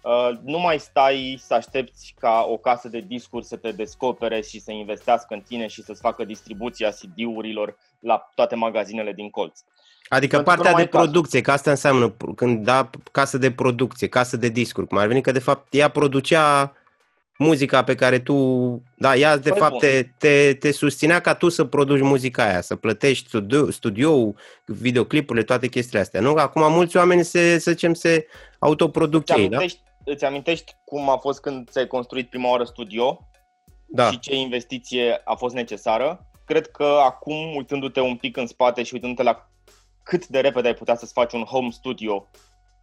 Uh, 0.00 0.38
nu 0.44 0.58
mai 0.58 0.78
stai 0.78 1.40
să 1.46 1.54
aștepți 1.54 2.14
ca 2.18 2.46
o 2.48 2.56
casă 2.56 2.88
de 2.88 3.00
discuri 3.00 3.44
să 3.44 3.56
te 3.56 3.72
descopere 3.72 4.40
și 4.40 4.60
să 4.60 4.72
investească 4.72 5.34
în 5.34 5.40
tine 5.40 5.66
și 5.66 5.82
să-ți 5.82 6.00
facă 6.00 6.24
distribuția 6.24 6.90
CD-urilor 6.90 7.76
la 7.98 8.30
toate 8.34 8.54
magazinele 8.54 9.12
din 9.12 9.30
colț. 9.30 9.60
Adică 10.08 10.36
Pentru 10.36 10.54
partea 10.54 10.78
de 10.78 10.86
producție, 10.86 11.40
că 11.40 11.50
asta 11.50 11.70
înseamnă 11.70 12.14
când 12.36 12.64
da 12.64 12.90
casă 13.12 13.38
de 13.38 13.52
producție, 13.52 14.08
casă 14.08 14.36
de 14.36 14.48
discuri, 14.48 14.86
cum 14.86 14.98
ar 14.98 15.06
veni 15.06 15.22
că 15.22 15.32
de 15.32 15.38
fapt 15.38 15.74
ea 15.74 15.88
producea 15.88 16.72
muzica 17.38 17.84
pe 17.84 17.94
care 17.94 18.18
tu, 18.18 18.34
da, 18.96 19.16
ea 19.16 19.36
de 19.36 19.48
Foarte 19.48 19.64
fapt 19.64 19.78
te, 19.78 20.08
te, 20.18 20.54
te 20.54 20.72
susținea 20.72 21.20
ca 21.20 21.34
tu 21.34 21.48
să 21.48 21.64
produci 21.64 22.00
muzica 22.00 22.44
aia, 22.44 22.60
să 22.60 22.76
plătești 22.76 23.28
studio, 23.28 23.70
studio 23.70 24.34
videoclipurile, 24.64 25.44
toate 25.44 25.68
chestiile 25.68 26.00
astea, 26.00 26.20
nu? 26.20 26.34
Acum 26.34 26.72
mulți 26.72 26.96
oameni 26.96 27.24
se, 27.24 27.58
să 27.58 27.70
zicem, 27.70 27.94
se 27.94 28.26
autoproduc 28.58 29.28
ei, 29.28 29.48
da? 29.48 29.58
Îți 30.04 30.24
amintești 30.24 30.74
cum 30.84 31.10
a 31.10 31.16
fost 31.16 31.40
când 31.40 31.70
ți-ai 31.70 31.86
construit 31.86 32.28
prima 32.30 32.50
oară 32.50 32.64
studio? 32.64 33.28
Da. 33.86 34.10
Și 34.10 34.18
ce 34.18 34.34
investiție 34.34 35.20
a 35.24 35.34
fost 35.34 35.54
necesară? 35.54 36.26
Cred 36.44 36.66
că 36.66 37.00
acum, 37.04 37.56
uitându-te 37.56 38.00
un 38.00 38.16
pic 38.16 38.36
în 38.36 38.46
spate 38.46 38.82
și 38.82 38.94
uitându-te 38.94 39.22
la 39.22 39.48
cât 40.02 40.26
de 40.26 40.40
repede 40.40 40.68
ai 40.68 40.74
putea 40.74 40.96
să-ți 40.96 41.12
faci 41.12 41.32
un 41.32 41.44
home 41.44 41.70
studio 41.70 42.28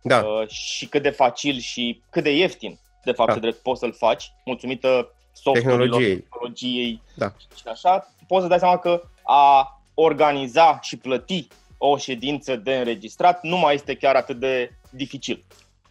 da. 0.02 0.20
uh, 0.20 0.48
și 0.48 0.88
cât 0.88 1.02
de 1.02 1.10
facil 1.10 1.60
și 1.60 2.02
cât 2.10 2.24
de 2.24 2.36
ieftin 2.36 2.80
de 3.06 3.12
fapt, 3.12 3.34
da. 3.34 3.40
drept 3.40 3.62
poți 3.62 3.80
să-l 3.80 3.94
faci, 3.94 4.32
mulțumită 4.46 5.14
tehnologiei, 5.54 6.20
tehnologiei 6.20 7.02
da. 7.16 7.34
și 7.56 7.68
așa, 7.68 8.14
poți 8.28 8.42
să 8.42 8.48
dai 8.48 8.60
seama 8.60 8.78
că 8.78 9.02
a 9.24 9.82
organiza 9.94 10.80
și 10.82 10.98
plăti 10.98 11.48
o 11.78 11.98
ședință 11.98 12.56
de 12.56 12.78
înregistrat 12.78 13.44
nu 13.44 13.58
mai 13.58 13.74
este 13.74 13.96
chiar 13.96 14.16
atât 14.16 14.40
de 14.40 14.72
dificil 14.90 15.46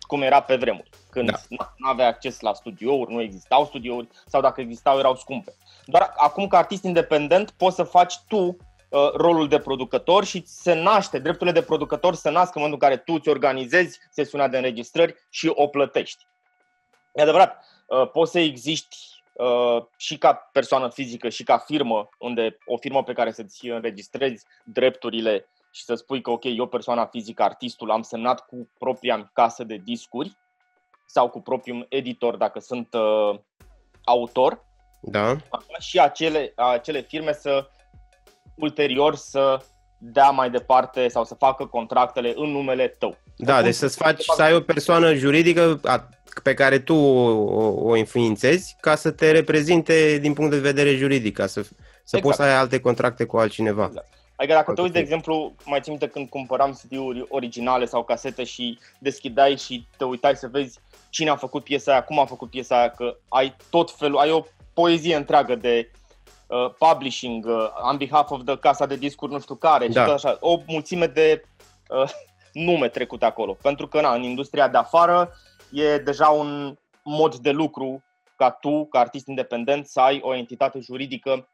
cum 0.06 0.22
era 0.22 0.40
pe 0.40 0.56
vremuri, 0.56 0.90
când 1.10 1.30
da. 1.30 1.36
nu 1.76 1.88
aveai 1.88 2.08
acces 2.08 2.40
la 2.40 2.52
studiouri, 2.52 3.12
nu 3.12 3.20
existau 3.20 3.64
studiouri 3.64 4.08
sau 4.26 4.40
dacă 4.40 4.60
existau 4.60 4.98
erau 4.98 5.16
scumpe. 5.16 5.54
Doar 5.86 6.12
acum 6.16 6.46
ca 6.46 6.58
artist 6.58 6.84
independent 6.84 7.50
poți 7.50 7.76
să 7.76 7.82
faci 7.82 8.14
tu 8.28 8.36
uh, 8.36 9.10
rolul 9.16 9.48
de 9.48 9.58
producător 9.58 10.24
și 10.24 10.42
se 10.46 10.74
naște, 10.74 11.18
drepturile 11.18 11.60
de 11.60 11.66
producător 11.66 12.14
se 12.14 12.30
nasc 12.30 12.54
în 12.54 12.62
momentul 12.62 12.82
în 12.82 12.88
care 12.88 13.02
tu 13.02 13.12
îți 13.12 13.28
organizezi 13.28 13.98
sesiunea 14.10 14.48
de 14.48 14.56
înregistrări 14.56 15.14
și 15.30 15.50
o 15.54 15.66
plătești. 15.66 16.26
E 17.14 17.22
adevărat, 17.22 17.64
uh, 17.86 18.10
poți 18.10 18.30
să 18.30 18.38
existi 18.38 19.22
uh, 19.32 19.84
și 19.96 20.18
ca 20.18 20.32
persoană 20.52 20.88
fizică 20.88 21.28
și 21.28 21.42
ca 21.42 21.58
firmă, 21.58 22.08
unde 22.18 22.56
o 22.66 22.76
firmă 22.76 23.02
pe 23.02 23.12
care 23.12 23.32
să-ți 23.32 23.68
înregistrezi 23.68 24.44
drepturile 24.64 25.48
și 25.72 25.84
să 25.84 25.94
spui 25.94 26.20
că, 26.20 26.30
ok, 26.30 26.44
eu 26.44 26.66
persoana 26.66 27.06
fizică, 27.06 27.42
artistul, 27.42 27.90
am 27.90 28.02
semnat 28.02 28.46
cu 28.46 28.70
propria 28.78 29.30
casă 29.32 29.64
de 29.64 29.80
discuri 29.84 30.36
sau 31.06 31.28
cu 31.28 31.40
propriul 31.40 31.86
editor 31.88 32.36
dacă 32.36 32.60
sunt 32.60 32.94
uh, 32.94 33.38
autor. 34.04 34.64
Da. 35.00 35.36
Și 35.78 36.00
acele, 36.00 36.52
acele 36.56 37.00
firme 37.00 37.32
să 37.32 37.68
ulterior 38.56 39.14
să 39.14 39.60
dea 39.98 40.30
mai 40.30 40.50
departe 40.50 41.08
sau 41.08 41.24
să 41.24 41.34
facă 41.34 41.66
contractele 41.66 42.32
în 42.36 42.50
numele 42.50 42.88
tău. 42.88 43.16
Da, 43.36 43.62
deci 43.62 43.74
să-ți 43.74 43.96
faci, 43.96 44.22
să 44.22 44.42
ai 44.42 44.54
o 44.54 44.60
persoană 44.60 45.14
juridică 45.14 45.80
pe 46.42 46.54
care 46.54 46.78
tu 46.78 46.94
o, 46.94 47.88
o 47.88 47.90
înființezi 47.90 48.76
ca 48.80 48.94
să 48.94 49.10
te 49.10 49.30
reprezinte 49.30 50.18
din 50.20 50.32
punct 50.32 50.50
de 50.50 50.58
vedere 50.58 50.94
juridic, 50.96 51.36
ca 51.36 51.46
să, 51.46 51.62
să 51.62 51.70
exact. 52.02 52.22
poți 52.22 52.36
să 52.36 52.42
ai 52.42 52.54
alte 52.54 52.80
contracte 52.80 53.24
cu 53.24 53.36
altcineva. 53.36 53.84
Exact. 53.84 54.08
Adică 54.36 54.54
dacă 54.54 54.72
te 54.72 54.80
uiți, 54.80 54.92
de 54.92 54.98
exemplu, 54.98 55.54
mai 55.64 55.80
țin 55.80 55.92
minte 55.92 56.08
când 56.08 56.28
cumpăram 56.28 56.70
CD-uri 56.70 57.26
originale 57.28 57.84
sau 57.84 58.04
casete 58.04 58.44
și 58.44 58.78
deschideai 58.98 59.56
și 59.56 59.86
te 59.96 60.04
uitai 60.04 60.36
să 60.36 60.48
vezi 60.48 60.78
cine 61.08 61.30
a 61.30 61.36
făcut 61.36 61.64
piesa 61.64 61.92
aia, 61.92 62.02
cum 62.02 62.18
a 62.18 62.24
făcut 62.24 62.50
piesa 62.50 62.78
aia, 62.78 62.90
că 62.90 63.16
ai 63.28 63.56
tot 63.70 63.90
felul, 63.90 64.18
ai 64.18 64.30
o 64.30 64.44
poezie 64.72 65.16
întreagă 65.16 65.54
de 65.54 65.90
uh, 66.46 66.70
publishing, 66.78 67.46
uh, 67.46 67.68
on 67.90 67.96
behalf 67.96 68.30
of 68.30 68.44
the 68.44 68.56
casa 68.56 68.86
de 68.86 68.96
discuri 68.96 69.32
nu 69.32 69.40
știu 69.40 69.54
care 69.54 69.88
da. 69.88 70.00
și 70.00 70.06
tot 70.06 70.14
așa, 70.14 70.36
o 70.40 70.58
mulțime 70.66 71.06
de 71.06 71.44
uh, 71.88 72.10
nume 72.52 72.88
trecute 72.88 73.24
acolo. 73.24 73.56
Pentru 73.62 73.86
că 73.86 74.00
na, 74.00 74.14
în 74.14 74.22
industria 74.22 74.68
de 74.68 74.76
afară 74.76 75.32
e 75.74 75.98
deja 75.98 76.28
un 76.28 76.76
mod 77.02 77.34
de 77.34 77.50
lucru 77.50 78.02
ca 78.36 78.50
tu, 78.50 78.86
ca 78.86 78.98
artist 78.98 79.26
independent, 79.26 79.86
să 79.86 80.00
ai 80.00 80.20
o 80.22 80.34
entitate 80.34 80.80
juridică 80.80 81.48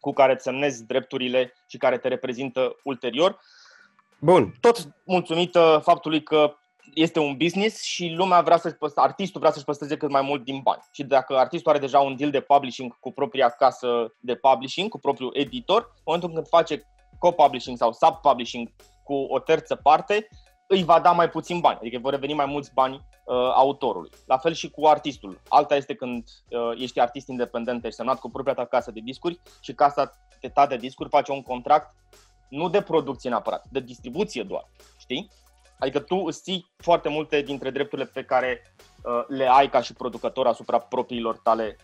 cu 0.00 0.12
care 0.12 0.32
îți 0.32 0.42
semnezi 0.42 0.86
drepturile 0.86 1.52
și 1.68 1.76
care 1.76 1.98
te 1.98 2.08
reprezintă 2.08 2.76
ulterior. 2.84 3.38
Bun. 4.20 4.54
Tot 4.60 4.88
mulțumită 5.04 5.80
faptului 5.82 6.22
că 6.22 6.54
este 6.94 7.18
un 7.18 7.36
business 7.36 7.82
și 7.82 8.12
lumea 8.16 8.40
vrea 8.40 8.56
să 8.56 8.76
artistul 8.94 9.40
vrea 9.40 9.52
să-și 9.52 9.64
păstreze 9.64 9.96
cât 9.96 10.10
mai 10.10 10.22
mult 10.22 10.44
din 10.44 10.60
bani. 10.62 10.82
Și 10.92 11.04
dacă 11.04 11.36
artistul 11.36 11.70
are 11.70 11.80
deja 11.80 12.00
un 12.00 12.16
deal 12.16 12.30
de 12.30 12.40
publishing 12.40 12.98
cu 12.98 13.12
propria 13.12 13.48
casă 13.48 14.14
de 14.20 14.34
publishing, 14.34 14.88
cu 14.88 14.98
propriul 14.98 15.36
editor, 15.36 15.80
în 15.94 16.02
momentul 16.04 16.32
când 16.32 16.48
face 16.48 16.86
co-publishing 17.18 17.76
sau 17.76 17.92
sub-publishing 17.92 18.70
cu 19.04 19.14
o 19.14 19.38
terță 19.38 19.74
parte, 19.74 20.28
îi 20.66 20.84
va 20.84 21.00
da 21.00 21.12
mai 21.12 21.28
puțin 21.28 21.60
bani, 21.60 21.78
adică 21.78 21.98
vor 21.98 22.12
reveni 22.12 22.32
mai 22.32 22.46
mulți 22.46 22.70
bani 22.74 23.06
uh, 23.30 23.52
autorului. 23.54 24.10
La 24.26 24.38
fel 24.38 24.52
și 24.52 24.70
cu 24.70 24.86
artistul. 24.86 25.40
Alta 25.48 25.76
este 25.76 25.94
când 25.94 26.24
uh, 26.48 26.82
ești 26.82 27.00
artist 27.00 27.28
independent, 27.28 27.84
ești 27.84 27.96
semnat 27.96 28.18
cu 28.18 28.30
propria 28.30 28.54
ta 28.54 28.64
casă 28.64 28.90
de 28.90 29.00
discuri 29.04 29.40
și 29.60 29.72
casa 29.72 30.12
ta 30.54 30.66
de 30.66 30.76
discuri 30.76 31.08
face 31.08 31.32
un 31.32 31.42
contract 31.42 31.94
nu 32.48 32.68
de 32.68 32.80
producție 32.80 33.30
neapărat, 33.30 33.64
de 33.70 33.80
distribuție 33.80 34.42
doar, 34.42 34.68
știi? 34.98 35.30
Adică 35.78 35.98
tu 35.98 36.16
îți 36.16 36.42
ții 36.42 36.70
foarte 36.76 37.08
multe 37.08 37.40
dintre 37.40 37.70
drepturile 37.70 38.10
pe 38.12 38.22
care 38.22 38.74
uh, 39.02 39.24
le 39.28 39.48
ai 39.50 39.68
ca 39.68 39.80
și 39.80 39.92
producător 39.92 40.46
asupra 40.46 40.78
propriilor 40.78 41.38
tale 41.38 41.76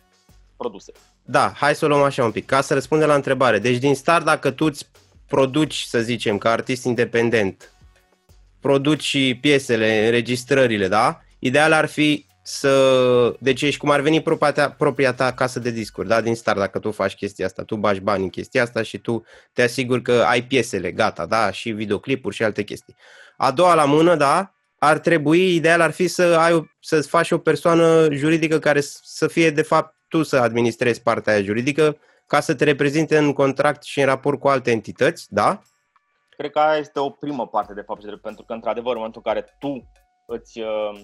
produse. 0.56 0.92
Da, 1.24 1.52
hai 1.56 1.74
să 1.74 1.84
o 1.84 1.88
luăm 1.88 2.02
așa 2.02 2.24
un 2.24 2.30
pic, 2.30 2.46
ca 2.46 2.60
să 2.60 2.74
răspundem 2.74 3.08
la 3.08 3.14
întrebare. 3.14 3.58
Deci 3.58 3.78
din 3.78 3.94
start, 3.94 4.24
dacă 4.24 4.50
tu 4.50 4.64
îți 4.64 4.90
produci, 5.26 5.82
să 5.82 6.00
zicem, 6.00 6.38
ca 6.38 6.50
artist 6.50 6.84
independent, 6.84 7.72
produci 8.60 9.38
piesele, 9.40 10.04
înregistrările, 10.04 10.88
da? 10.88 11.20
Ideal 11.38 11.72
ar 11.72 11.86
fi 11.86 12.26
să... 12.42 13.36
Deci 13.40 13.62
ești 13.62 13.80
cum 13.80 13.90
ar 13.90 14.00
veni 14.00 14.22
propria 14.22 14.52
ta, 14.52 14.70
propria 14.70 15.14
ta 15.14 15.32
casă 15.32 15.58
de 15.58 15.70
discuri, 15.70 16.08
da? 16.08 16.20
Din 16.20 16.34
start, 16.34 16.58
dacă 16.58 16.78
tu 16.78 16.90
faci 16.90 17.14
chestia 17.14 17.46
asta, 17.46 17.62
tu 17.62 17.76
bagi 17.76 18.00
bani 18.00 18.22
în 18.22 18.30
chestia 18.30 18.62
asta 18.62 18.82
și 18.82 18.98
tu 18.98 19.24
te 19.52 19.62
asiguri 19.62 20.02
că 20.02 20.24
ai 20.26 20.42
piesele 20.42 20.92
gata, 20.92 21.26
da? 21.26 21.50
Și 21.50 21.70
videoclipuri 21.70 22.34
și 22.34 22.42
alte 22.42 22.62
chestii. 22.62 22.96
A 23.36 23.50
doua 23.50 23.74
la 23.74 23.84
mână, 23.84 24.16
da? 24.16 24.50
Ar 24.78 24.98
trebui, 24.98 25.54
ideal 25.54 25.80
ar 25.80 25.90
fi 25.90 26.08
să 26.08 26.22
ai, 26.22 26.70
să 26.80 27.02
faci 27.02 27.30
o 27.30 27.38
persoană 27.38 28.08
juridică 28.10 28.58
care 28.58 28.80
să 29.02 29.26
fie, 29.26 29.50
de 29.50 29.62
fapt, 29.62 29.94
tu 30.08 30.22
să 30.22 30.36
administrezi 30.36 31.02
partea 31.02 31.32
aia 31.32 31.42
juridică 31.42 31.96
ca 32.26 32.40
să 32.40 32.54
te 32.54 32.64
reprezinte 32.64 33.18
în 33.18 33.32
contract 33.32 33.82
și 33.82 34.00
în 34.00 34.06
raport 34.06 34.40
cu 34.40 34.48
alte 34.48 34.70
entități, 34.70 35.26
da? 35.28 35.60
Cred 36.36 36.50
că 36.50 36.58
aia 36.58 36.78
este 36.78 36.98
o 36.98 37.10
primă 37.10 37.46
parte 37.46 37.74
de 37.74 37.80
fapt, 37.80 38.20
pentru 38.20 38.44
că, 38.44 38.52
într-adevăr, 38.52 38.90
în 38.90 38.96
momentul 38.96 39.22
în 39.24 39.32
care 39.32 39.56
tu 39.58 39.90
îți 40.26 40.60
uh, 40.60 41.00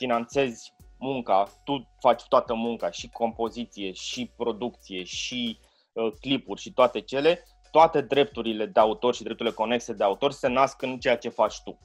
finanțezi 0.00 0.74
munca, 0.98 1.48
tu 1.64 1.88
faci 2.00 2.22
toată 2.22 2.54
munca, 2.54 2.90
și 2.90 3.08
compoziție, 3.08 3.92
și 3.92 4.32
producție, 4.36 5.04
și 5.04 5.58
uh, 5.92 6.12
clipuri, 6.20 6.60
și 6.60 6.72
toate 6.72 7.00
cele, 7.00 7.44
toate 7.70 8.00
drepturile 8.00 8.66
de 8.66 8.80
autor 8.80 9.14
și 9.14 9.22
drepturile 9.22 9.54
conexe 9.54 9.92
de 9.92 10.04
autor 10.04 10.32
se 10.32 10.48
nasc 10.48 10.82
în 10.82 10.98
ceea 10.98 11.16
ce 11.16 11.28
faci 11.28 11.60
tu. 11.64 11.78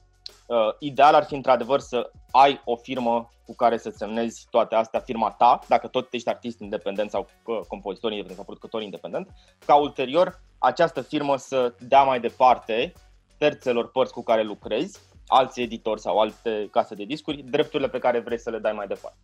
Uh, 0.46 0.56
ideal 0.78 1.14
ar 1.14 1.24
fi 1.24 1.34
într-adevăr 1.34 1.80
să 1.80 2.10
ai 2.30 2.60
o 2.64 2.76
firmă 2.76 3.28
cu 3.46 3.54
care 3.54 3.76
să 3.78 3.90
semnezi 3.90 4.46
toate 4.50 4.74
astea, 4.74 5.00
firma 5.00 5.30
ta, 5.30 5.58
dacă 5.68 5.86
tot 5.86 6.12
ești 6.12 6.28
artist 6.28 6.60
independent 6.60 7.10
sau 7.10 7.26
uh, 7.44 7.60
compozitor 7.68 8.10
independent 8.10 8.36
sau 8.36 8.44
producător 8.44 8.82
independent, 8.82 9.28
ca 9.66 9.74
ulterior 9.74 10.40
această 10.58 11.00
firmă 11.00 11.36
să 11.36 11.74
dea 11.78 12.02
mai 12.02 12.20
departe 12.20 12.92
terțelor 13.38 13.90
părți 13.90 14.12
cu 14.12 14.22
care 14.22 14.42
lucrezi, 14.42 14.98
alți 15.26 15.60
editori 15.60 16.00
sau 16.00 16.18
alte 16.18 16.68
case 16.70 16.94
de 16.94 17.04
discuri, 17.04 17.44
drepturile 17.50 17.88
pe 17.88 17.98
care 17.98 18.18
vrei 18.18 18.38
să 18.38 18.50
le 18.50 18.58
dai 18.58 18.72
mai 18.72 18.86
departe. 18.86 19.18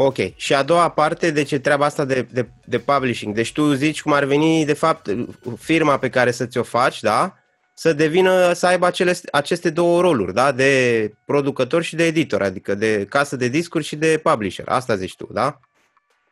Ok. 0.00 0.16
Și 0.36 0.54
a 0.54 0.62
doua 0.62 0.90
parte, 0.90 1.30
de 1.30 1.42
ce 1.42 1.58
treaba 1.58 1.84
asta 1.84 2.04
de, 2.04 2.22
de, 2.22 2.48
de 2.64 2.78
publishing. 2.78 3.34
Deci 3.34 3.52
tu 3.52 3.72
zici 3.72 4.02
cum 4.02 4.12
ar 4.12 4.24
veni, 4.24 4.64
de 4.64 4.72
fapt, 4.72 5.10
firma 5.58 5.98
pe 5.98 6.10
care 6.10 6.30
să 6.30 6.46
ți-o 6.46 6.62
faci, 6.62 7.00
da? 7.00 7.34
Să 7.74 7.92
devină, 7.92 8.52
să 8.52 8.66
aibă 8.66 8.86
acele, 8.86 9.14
aceste 9.32 9.70
două 9.70 10.00
roluri, 10.00 10.34
da? 10.34 10.52
De 10.52 11.12
producător 11.24 11.82
și 11.82 11.96
de 11.96 12.04
editor, 12.04 12.42
adică 12.42 12.74
de 12.74 13.04
casă 13.04 13.36
de 13.36 13.48
discuri 13.48 13.84
și 13.84 13.96
de 13.96 14.20
publisher. 14.22 14.68
Asta 14.68 14.96
zici 14.96 15.16
tu, 15.16 15.28
da? 15.32 15.60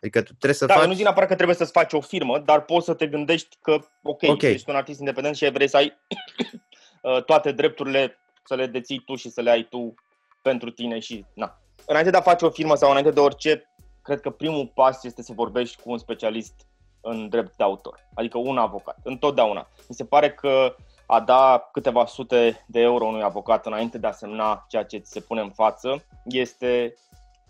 Adică 0.01 0.19
tu 0.23 0.33
trebuie 0.33 0.55
să 0.55 0.67
da, 0.67 0.75
faci... 0.75 0.87
nu 0.87 0.93
zic 0.93 1.03
neapărat 1.03 1.29
că 1.29 1.35
trebuie 1.35 1.57
să-ți 1.57 1.73
faci 1.73 1.93
o 1.93 2.01
firmă, 2.01 2.39
dar 2.39 2.63
poți 2.63 2.85
să 2.85 2.95
te 2.95 3.07
gândești 3.07 3.57
că, 3.63 3.73
ok, 4.03 4.23
okay. 4.23 4.51
ești 4.51 4.71
un 4.71 4.77
artist 4.77 4.99
independent 4.99 5.37
și 5.37 5.51
vrei 5.51 5.69
să 5.69 5.77
ai 5.77 5.93
uh, 7.03 7.25
toate 7.25 7.53
drepturile 7.53 8.19
să 8.47 8.55
le 8.55 8.67
deții 8.67 9.03
tu 9.07 9.15
și 9.15 9.31
să 9.31 9.41
le 9.41 9.51
ai 9.51 9.63
tu 9.63 9.95
pentru 10.43 10.71
tine 10.71 10.99
și 10.99 11.25
na. 11.35 11.59
Înainte 11.87 12.11
de 12.11 12.17
a 12.17 12.21
face 12.21 12.45
o 12.45 12.51
firmă 12.51 12.75
sau 12.75 12.89
înainte 12.89 13.11
de 13.11 13.21
orice, 13.21 13.71
cred 14.03 14.21
că 14.21 14.31
primul 14.31 14.73
pas 14.75 15.05
este 15.05 15.23
să 15.23 15.33
vorbești 15.33 15.83
cu 15.83 15.91
un 15.91 15.99
specialist 15.99 16.55
în 17.01 17.29
drept 17.29 17.57
de 17.57 17.63
autor, 17.63 18.09
adică 18.15 18.39
un 18.39 18.59
avocat, 18.59 18.99
întotdeauna. 19.03 19.69
Mi 19.89 19.95
se 19.95 20.05
pare 20.05 20.31
că 20.31 20.75
a 21.07 21.21
da 21.21 21.69
câteva 21.73 22.07
sute 22.07 22.65
de 22.67 22.81
euro 22.81 23.05
unui 23.05 23.23
avocat 23.23 23.67
înainte 23.67 23.99
de 23.99 24.07
a 24.07 24.13
semna 24.13 24.67
ceea 24.69 24.85
ce 24.85 24.99
ți 24.99 25.11
se 25.11 25.21
pune 25.21 25.41
în 25.41 25.51
față 25.51 26.05
este 26.25 26.95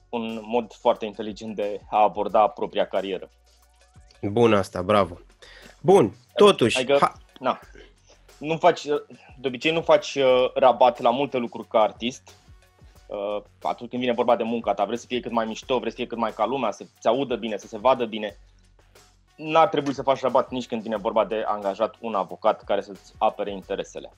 un 0.08 0.40
mod 0.42 0.72
foarte 0.72 1.04
inteligent 1.04 1.54
de 1.54 1.80
a 1.90 2.02
aborda 2.02 2.48
propria 2.48 2.86
carieră. 2.86 3.28
Bun 4.22 4.54
asta, 4.54 4.82
bravo. 4.82 5.18
Bun, 5.80 6.14
totuși... 6.34 6.78
Adică, 6.78 6.98
ha... 7.00 7.12
na, 7.40 7.60
nu 8.38 8.56
faci, 8.56 8.84
de 9.38 9.46
obicei 9.46 9.72
nu 9.72 9.80
faci 9.80 10.14
uh, 10.14 10.50
rabat 10.54 11.00
la 11.00 11.10
multe 11.10 11.36
lucruri 11.36 11.68
ca 11.68 11.80
artist, 11.80 12.34
uh, 13.06 13.42
atunci 13.62 13.90
când 13.90 14.02
vine 14.02 14.14
vorba 14.14 14.36
de 14.36 14.42
munca 14.42 14.74
ta, 14.74 14.84
vrei 14.84 14.98
să 14.98 15.06
fie 15.06 15.20
cât 15.20 15.32
mai 15.32 15.46
mișto, 15.46 15.78
vrei 15.78 15.90
să 15.90 15.96
fie 15.96 16.06
cât 16.06 16.18
mai 16.18 16.32
ca 16.32 16.46
lumea, 16.46 16.70
să 16.70 16.84
se 16.98 17.08
audă 17.08 17.36
bine, 17.36 17.56
să 17.56 17.66
se 17.66 17.78
vadă 17.78 18.04
bine. 18.04 18.36
N-ar 19.36 19.68
trebui 19.68 19.94
să 19.94 20.02
faci 20.02 20.20
rabat 20.20 20.50
nici 20.50 20.66
când 20.66 20.82
vine 20.82 20.96
vorba 20.96 21.24
de 21.24 21.44
angajat 21.46 21.94
un 22.00 22.14
avocat 22.14 22.64
care 22.64 22.80
să-ți 22.80 23.12
apere 23.18 23.50
interesele. 23.50 24.12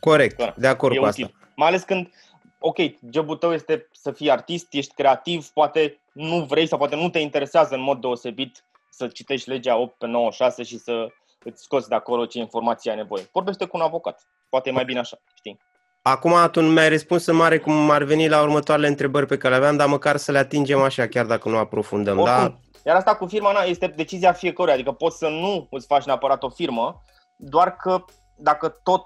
Corect, 0.00 0.54
de 0.56 0.66
acord 0.66 0.94
e 0.94 0.98
cu 0.98 1.06
util. 1.06 1.24
asta. 1.24 1.36
Mai 1.56 1.68
ales 1.68 1.82
când, 1.82 2.10
ok, 2.58 2.76
jobul 3.10 3.36
tău 3.36 3.52
este 3.52 3.88
să 3.92 4.12
fii 4.12 4.30
artist, 4.30 4.74
ești 4.74 4.94
creativ, 4.94 5.48
poate 5.48 6.00
nu 6.12 6.44
vrei 6.44 6.66
sau 6.66 6.78
poate 6.78 6.96
nu 6.96 7.10
te 7.10 7.18
interesează 7.18 7.74
în 7.74 7.80
mod 7.80 8.00
deosebit 8.00 8.64
să 8.90 9.06
citești 9.08 9.48
legea 9.48 9.76
8 9.76 9.98
pe 9.98 10.06
96 10.06 10.62
și 10.62 10.78
să 10.78 11.08
îți 11.44 11.62
scoți 11.62 11.88
de 11.88 11.94
acolo 11.94 12.26
ce 12.26 12.38
informații 12.38 12.90
ai 12.90 12.96
nevoie. 12.96 13.28
Vorbește 13.32 13.64
cu 13.64 13.76
un 13.76 13.82
avocat. 13.82 14.26
Poate 14.48 14.68
e 14.68 14.72
mai 14.72 14.84
bine 14.84 14.98
așa, 14.98 15.18
știi? 15.34 15.58
Acum 16.02 16.48
tu 16.52 16.60
mi-ai 16.60 16.88
răspuns 16.88 17.26
în 17.26 17.36
mare 17.36 17.58
cum 17.58 17.90
ar 17.90 18.02
veni 18.02 18.28
la 18.28 18.42
următoarele 18.42 18.88
întrebări 18.88 19.26
pe 19.26 19.36
care 19.36 19.54
le 19.54 19.60
aveam, 19.60 19.76
dar 19.76 19.88
măcar 19.88 20.16
să 20.16 20.32
le 20.32 20.38
atingem 20.38 20.80
așa, 20.80 21.06
chiar 21.06 21.26
dacă 21.26 21.48
nu 21.48 21.56
aprofundăm. 21.56 22.18
Oricum, 22.18 22.42
da? 22.42 22.58
Iar 22.84 22.96
asta 22.96 23.16
cu 23.16 23.26
firma 23.26 23.52
na, 23.52 23.60
este 23.60 23.86
decizia 23.86 24.32
fiecăruia, 24.32 24.74
adică 24.74 24.92
poți 24.92 25.18
să 25.18 25.28
nu 25.28 25.66
îți 25.70 25.86
faci 25.86 26.04
neapărat 26.04 26.42
o 26.42 26.48
firmă, 26.48 27.02
doar 27.36 27.76
că 27.76 28.04
dacă 28.36 28.68
tot 28.68 29.02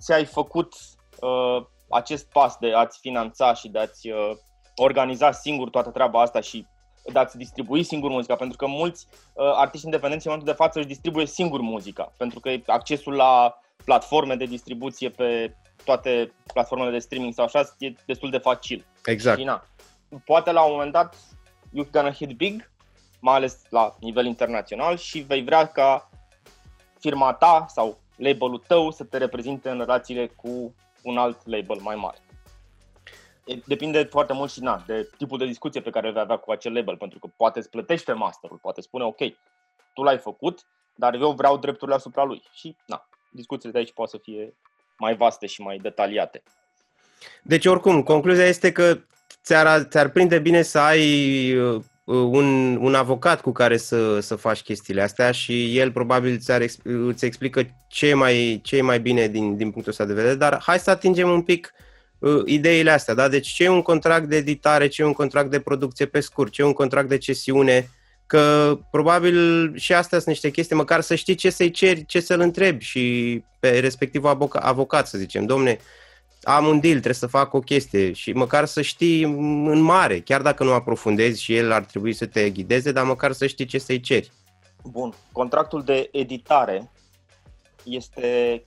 ți-ai 0.00 0.24
făcut 0.24 0.74
uh, 1.20 1.66
acest 1.88 2.30
pas 2.32 2.56
de 2.60 2.72
a-ți 2.74 2.98
finanța 3.00 3.54
și 3.54 3.68
de 3.68 3.78
a-ți 3.78 4.10
uh, 4.10 4.30
organiza 4.76 5.32
singur 5.32 5.70
toată 5.70 5.90
treaba 5.90 6.20
asta 6.20 6.40
și 6.40 6.66
de 7.12 7.18
a-ți 7.18 7.36
distribui 7.36 7.82
singur 7.82 8.10
muzica, 8.10 8.34
pentru 8.34 8.56
că 8.56 8.66
mulți 8.66 9.06
uh, 9.32 9.52
artiști 9.56 9.84
independenți 9.84 10.26
în 10.26 10.32
momentul 10.32 10.54
de 10.54 10.62
față 10.62 10.78
își 10.78 10.88
distribuie 10.88 11.26
singur 11.26 11.60
muzica, 11.60 12.12
pentru 12.16 12.40
că 12.40 12.50
accesul 12.66 13.12
la 13.12 13.58
platforme 13.84 14.34
de 14.34 14.44
distribuție 14.44 15.08
pe 15.08 15.54
toate 15.84 16.32
platformele 16.52 16.90
de 16.90 16.98
streaming 16.98 17.34
sau 17.34 17.44
așa 17.44 17.74
e 17.78 17.92
destul 18.06 18.30
de 18.30 18.38
facil. 18.38 18.86
Exact. 19.04 19.38
Și, 19.38 19.44
na, 19.44 19.64
poate 20.24 20.52
la 20.52 20.62
un 20.62 20.72
moment 20.72 20.92
dat 20.92 21.16
you're 21.68 21.90
gonna 21.90 22.12
hit 22.12 22.36
big, 22.36 22.70
mai 23.20 23.34
ales 23.34 23.62
la 23.68 23.96
nivel 24.00 24.26
internațional 24.26 24.96
și 24.96 25.18
vei 25.18 25.42
vrea 25.42 25.66
ca 25.66 26.10
firma 26.98 27.32
ta 27.32 27.66
sau 27.68 27.98
labelul 28.16 28.62
tău 28.66 28.90
să 28.90 29.04
te 29.04 29.18
reprezinte 29.18 29.70
în 29.70 29.78
relațiile 29.78 30.26
cu 30.26 30.74
un 31.02 31.16
alt 31.16 31.46
label 31.46 31.78
mai 31.80 31.96
mare. 31.96 32.18
Depinde 33.66 34.02
foarte 34.02 34.32
mult 34.32 34.50
și 34.50 34.62
na, 34.62 34.82
de 34.86 35.08
tipul 35.16 35.38
de 35.38 35.46
discuție 35.46 35.80
pe 35.80 35.90
care 35.90 36.08
o 36.08 36.12
vei 36.12 36.20
avea 36.20 36.36
cu 36.36 36.50
acel 36.50 36.72
label, 36.72 36.96
pentru 36.96 37.18
că 37.18 37.28
poate 37.36 37.58
îți 37.58 37.70
plătește 37.70 38.12
masterul, 38.12 38.58
poate 38.62 38.80
spune 38.80 39.04
ok, 39.04 39.18
tu 39.94 40.02
l-ai 40.02 40.18
făcut, 40.18 40.66
dar 40.94 41.14
eu 41.14 41.32
vreau 41.32 41.58
drepturile 41.58 41.96
asupra 41.96 42.24
lui. 42.24 42.42
Și 42.52 42.76
na, 42.86 43.08
discuțiile 43.30 43.72
de 43.72 43.78
aici 43.78 43.92
poate 43.92 44.10
să 44.10 44.18
fie 44.22 44.54
mai 44.98 45.16
vaste 45.16 45.46
și 45.46 45.60
mai 45.60 45.78
detaliate. 45.78 46.42
Deci 47.42 47.66
oricum, 47.66 48.02
concluzia 48.02 48.46
este 48.46 48.72
că 48.72 48.98
ți-ar, 49.44 49.82
ți-ar 49.82 50.08
prinde 50.08 50.38
bine 50.38 50.62
să 50.62 50.78
ai 50.78 51.54
uh, 51.56 51.82
un, 52.04 52.76
un 52.76 52.94
avocat 52.94 53.40
cu 53.40 53.52
care 53.52 53.76
să, 53.76 54.20
să 54.20 54.36
faci 54.36 54.62
chestiile 54.62 55.02
astea 55.02 55.30
și 55.32 55.78
el 55.78 55.92
probabil 55.92 56.38
ți-ar, 56.38 56.64
îți 56.82 57.24
explică 57.24 57.62
ce 57.88 58.08
e 58.08 58.14
mai, 58.14 58.60
ce 58.62 58.76
e 58.76 58.82
mai 58.82 59.00
bine 59.00 59.26
din, 59.26 59.56
din 59.56 59.70
punctul 59.70 59.92
ăsta 59.92 60.04
de 60.04 60.14
vedere, 60.14 60.34
dar 60.34 60.60
hai 60.62 60.78
să 60.78 60.90
atingem 60.90 61.30
un 61.30 61.42
pic 61.42 61.72
uh, 61.74 61.89
ideile 62.44 62.90
astea, 62.90 63.14
da? 63.14 63.28
Deci 63.28 63.48
ce 63.48 63.64
e 63.64 63.68
un 63.68 63.82
contract 63.82 64.28
de 64.28 64.36
editare, 64.36 64.86
ce 64.86 65.02
e 65.02 65.04
un 65.04 65.12
contract 65.12 65.50
de 65.50 65.60
producție 65.60 66.06
pe 66.06 66.20
scurt, 66.20 66.52
ce 66.52 66.62
e 66.62 66.64
un 66.64 66.72
contract 66.72 67.08
de 67.08 67.18
cesiune, 67.18 67.90
că 68.26 68.78
probabil 68.90 69.72
și 69.76 69.92
astea 69.92 70.18
sunt 70.18 70.30
niște 70.30 70.50
chestii, 70.50 70.76
măcar 70.76 71.00
să 71.00 71.14
știi 71.14 71.34
ce 71.34 71.50
să-i 71.50 71.70
ceri, 71.70 72.06
ce 72.06 72.20
să-l 72.20 72.40
întrebi 72.40 72.84
și 72.84 73.44
pe 73.58 73.78
respectivul 73.78 74.28
avocat, 74.28 74.64
avocat 74.64 75.06
să 75.06 75.18
zicem, 75.18 75.46
domne, 75.46 75.78
am 76.42 76.66
un 76.66 76.80
deal, 76.80 76.92
trebuie 76.92 77.14
să 77.14 77.26
fac 77.26 77.54
o 77.54 77.60
chestie 77.60 78.12
și 78.12 78.32
măcar 78.32 78.64
să 78.64 78.82
știi 78.82 79.22
în 79.22 79.80
mare, 79.80 80.20
chiar 80.20 80.42
dacă 80.42 80.64
nu 80.64 80.72
aprofundezi 80.72 81.42
și 81.42 81.56
el 81.56 81.72
ar 81.72 81.84
trebui 81.84 82.12
să 82.12 82.26
te 82.26 82.50
ghideze, 82.50 82.92
dar 82.92 83.04
măcar 83.04 83.32
să 83.32 83.46
știi 83.46 83.64
ce 83.64 83.78
să-i 83.78 84.00
ceri. 84.00 84.30
Bun. 84.84 85.14
Contractul 85.32 85.82
de 85.82 86.08
editare 86.12 86.90
este 87.84 88.62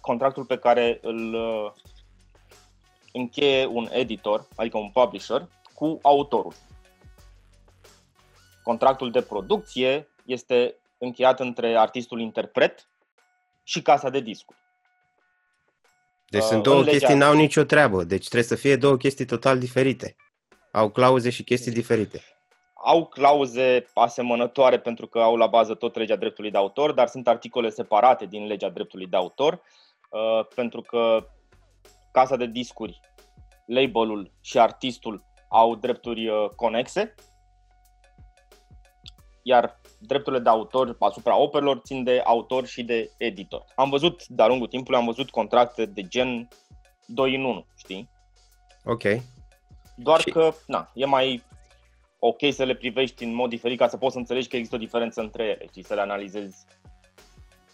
contractul 0.00 0.44
pe 0.44 0.56
care 0.56 0.98
îl 1.02 1.34
uh, 1.34 1.72
încheie 3.12 3.66
un 3.66 3.88
editor, 3.90 4.46
adică 4.56 4.78
un 4.78 4.90
publisher, 4.90 5.48
cu 5.74 5.98
autorul. 6.02 6.52
Contractul 8.62 9.10
de 9.10 9.22
producție 9.22 10.08
este 10.24 10.76
încheiat 10.98 11.40
între 11.40 11.76
artistul 11.76 12.20
interpret 12.20 12.88
și 13.62 13.82
casa 13.82 14.10
de 14.10 14.20
discuri. 14.20 14.58
Deci 16.28 16.42
uh, 16.42 16.48
sunt 16.48 16.62
două 16.62 16.82
legea... 16.82 16.90
chestii, 16.90 17.14
n-au 17.14 17.34
nicio 17.34 17.62
treabă. 17.62 18.04
Deci 18.04 18.28
trebuie 18.28 18.42
să 18.42 18.54
fie 18.54 18.76
două 18.76 18.96
chestii 18.96 19.24
total 19.24 19.58
diferite. 19.58 20.16
Au 20.72 20.90
clauze 20.90 21.30
și 21.30 21.44
chestii 21.44 21.72
diferite. 21.72 22.20
Au 22.74 23.06
clauze 23.06 23.86
asemănătoare 23.94 24.78
pentru 24.78 25.06
că 25.06 25.18
au 25.18 25.36
la 25.36 25.46
bază 25.46 25.74
tot 25.74 25.96
legea 25.96 26.16
dreptului 26.16 26.50
de 26.50 26.56
autor, 26.56 26.92
dar 26.92 27.06
sunt 27.06 27.28
articole 27.28 27.70
separate 27.70 28.26
din 28.26 28.46
legea 28.46 28.68
dreptului 28.68 29.06
de 29.06 29.16
autor, 29.16 29.60
uh, 30.10 30.46
pentru 30.54 30.80
că 30.80 31.26
casa 32.12 32.36
de 32.36 32.46
discuri, 32.46 33.00
labelul 33.66 34.32
și 34.40 34.58
artistul 34.58 35.24
au 35.48 35.74
drepturi 35.74 36.28
uh, 36.28 36.48
conexe, 36.56 37.14
iar 39.42 39.80
drepturile 39.98 40.42
de 40.42 40.48
autor 40.48 40.96
asupra 40.98 41.36
operelor 41.36 41.80
țin 41.84 42.04
de 42.04 42.22
autor 42.24 42.66
și 42.66 42.82
de 42.82 43.10
editor. 43.18 43.64
Am 43.74 43.90
văzut, 43.90 44.26
de-a 44.26 44.46
lungul 44.46 44.66
timpului, 44.66 44.98
am 44.98 45.04
văzut 45.04 45.30
contracte 45.30 45.86
de 45.86 46.02
gen 46.02 46.48
2 47.06 47.34
în 47.34 47.44
1, 47.44 47.66
știi? 47.76 48.10
Ok. 48.84 49.02
Doar 49.96 50.20
și... 50.20 50.30
că, 50.30 50.52
na, 50.66 50.90
e 50.94 51.04
mai 51.04 51.42
ok 52.18 52.52
să 52.52 52.64
le 52.64 52.74
privești 52.74 53.24
în 53.24 53.34
mod 53.34 53.48
diferit 53.48 53.78
ca 53.78 53.88
să 53.88 53.96
poți 53.96 54.12
să 54.12 54.18
înțelegi 54.18 54.48
că 54.48 54.56
există 54.56 54.76
o 54.76 54.78
diferență 54.78 55.20
între 55.20 55.44
ele 55.44 55.66
și 55.74 55.82
să 55.82 55.94
le 55.94 56.00
analizezi 56.00 56.64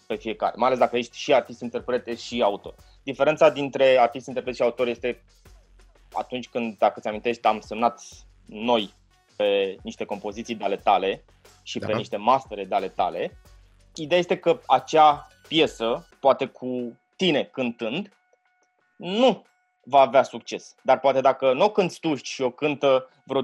pe 0.07 0.15
fiecare, 0.15 0.53
mai 0.57 0.67
ales 0.67 0.79
dacă 0.79 0.97
ești 0.97 1.17
și 1.17 1.33
artist, 1.33 1.61
interpret, 1.61 2.19
și 2.19 2.41
autor. 2.41 2.75
Diferența 3.09 3.49
dintre 3.49 3.97
artist, 3.99 4.27
interpret 4.27 4.55
și 4.55 4.61
autor 4.61 4.87
este 4.87 5.23
atunci 6.11 6.49
când, 6.49 6.77
dacă 6.77 6.99
ți 6.99 7.07
amintești, 7.07 7.47
am 7.47 7.59
semnat 7.59 8.01
noi 8.45 8.93
pe 9.35 9.75
niște 9.83 10.05
compoziții 10.05 10.55
de 10.55 10.63
ale 10.63 10.77
tale 10.77 11.23
și 11.63 11.79
da. 11.79 11.87
pe 11.87 11.93
niște 11.93 12.17
mastere 12.17 12.65
de 12.65 12.75
ale 12.75 12.87
tale. 12.87 13.37
Ideea 13.95 14.19
este 14.19 14.37
că 14.37 14.59
acea 14.67 15.27
piesă, 15.47 16.07
poate 16.19 16.45
cu 16.45 16.99
tine 17.15 17.43
cântând, 17.43 18.13
nu 18.95 19.45
va 19.83 19.99
avea 19.99 20.23
succes. 20.23 20.75
Dar 20.83 20.99
poate 20.99 21.21
dacă 21.21 21.53
nu 21.53 21.63
o 21.63 21.71
cânti 21.71 21.99
tu 21.99 22.15
și 22.15 22.41
o 22.41 22.51
cântă 22.51 23.09
vreo 23.23 23.41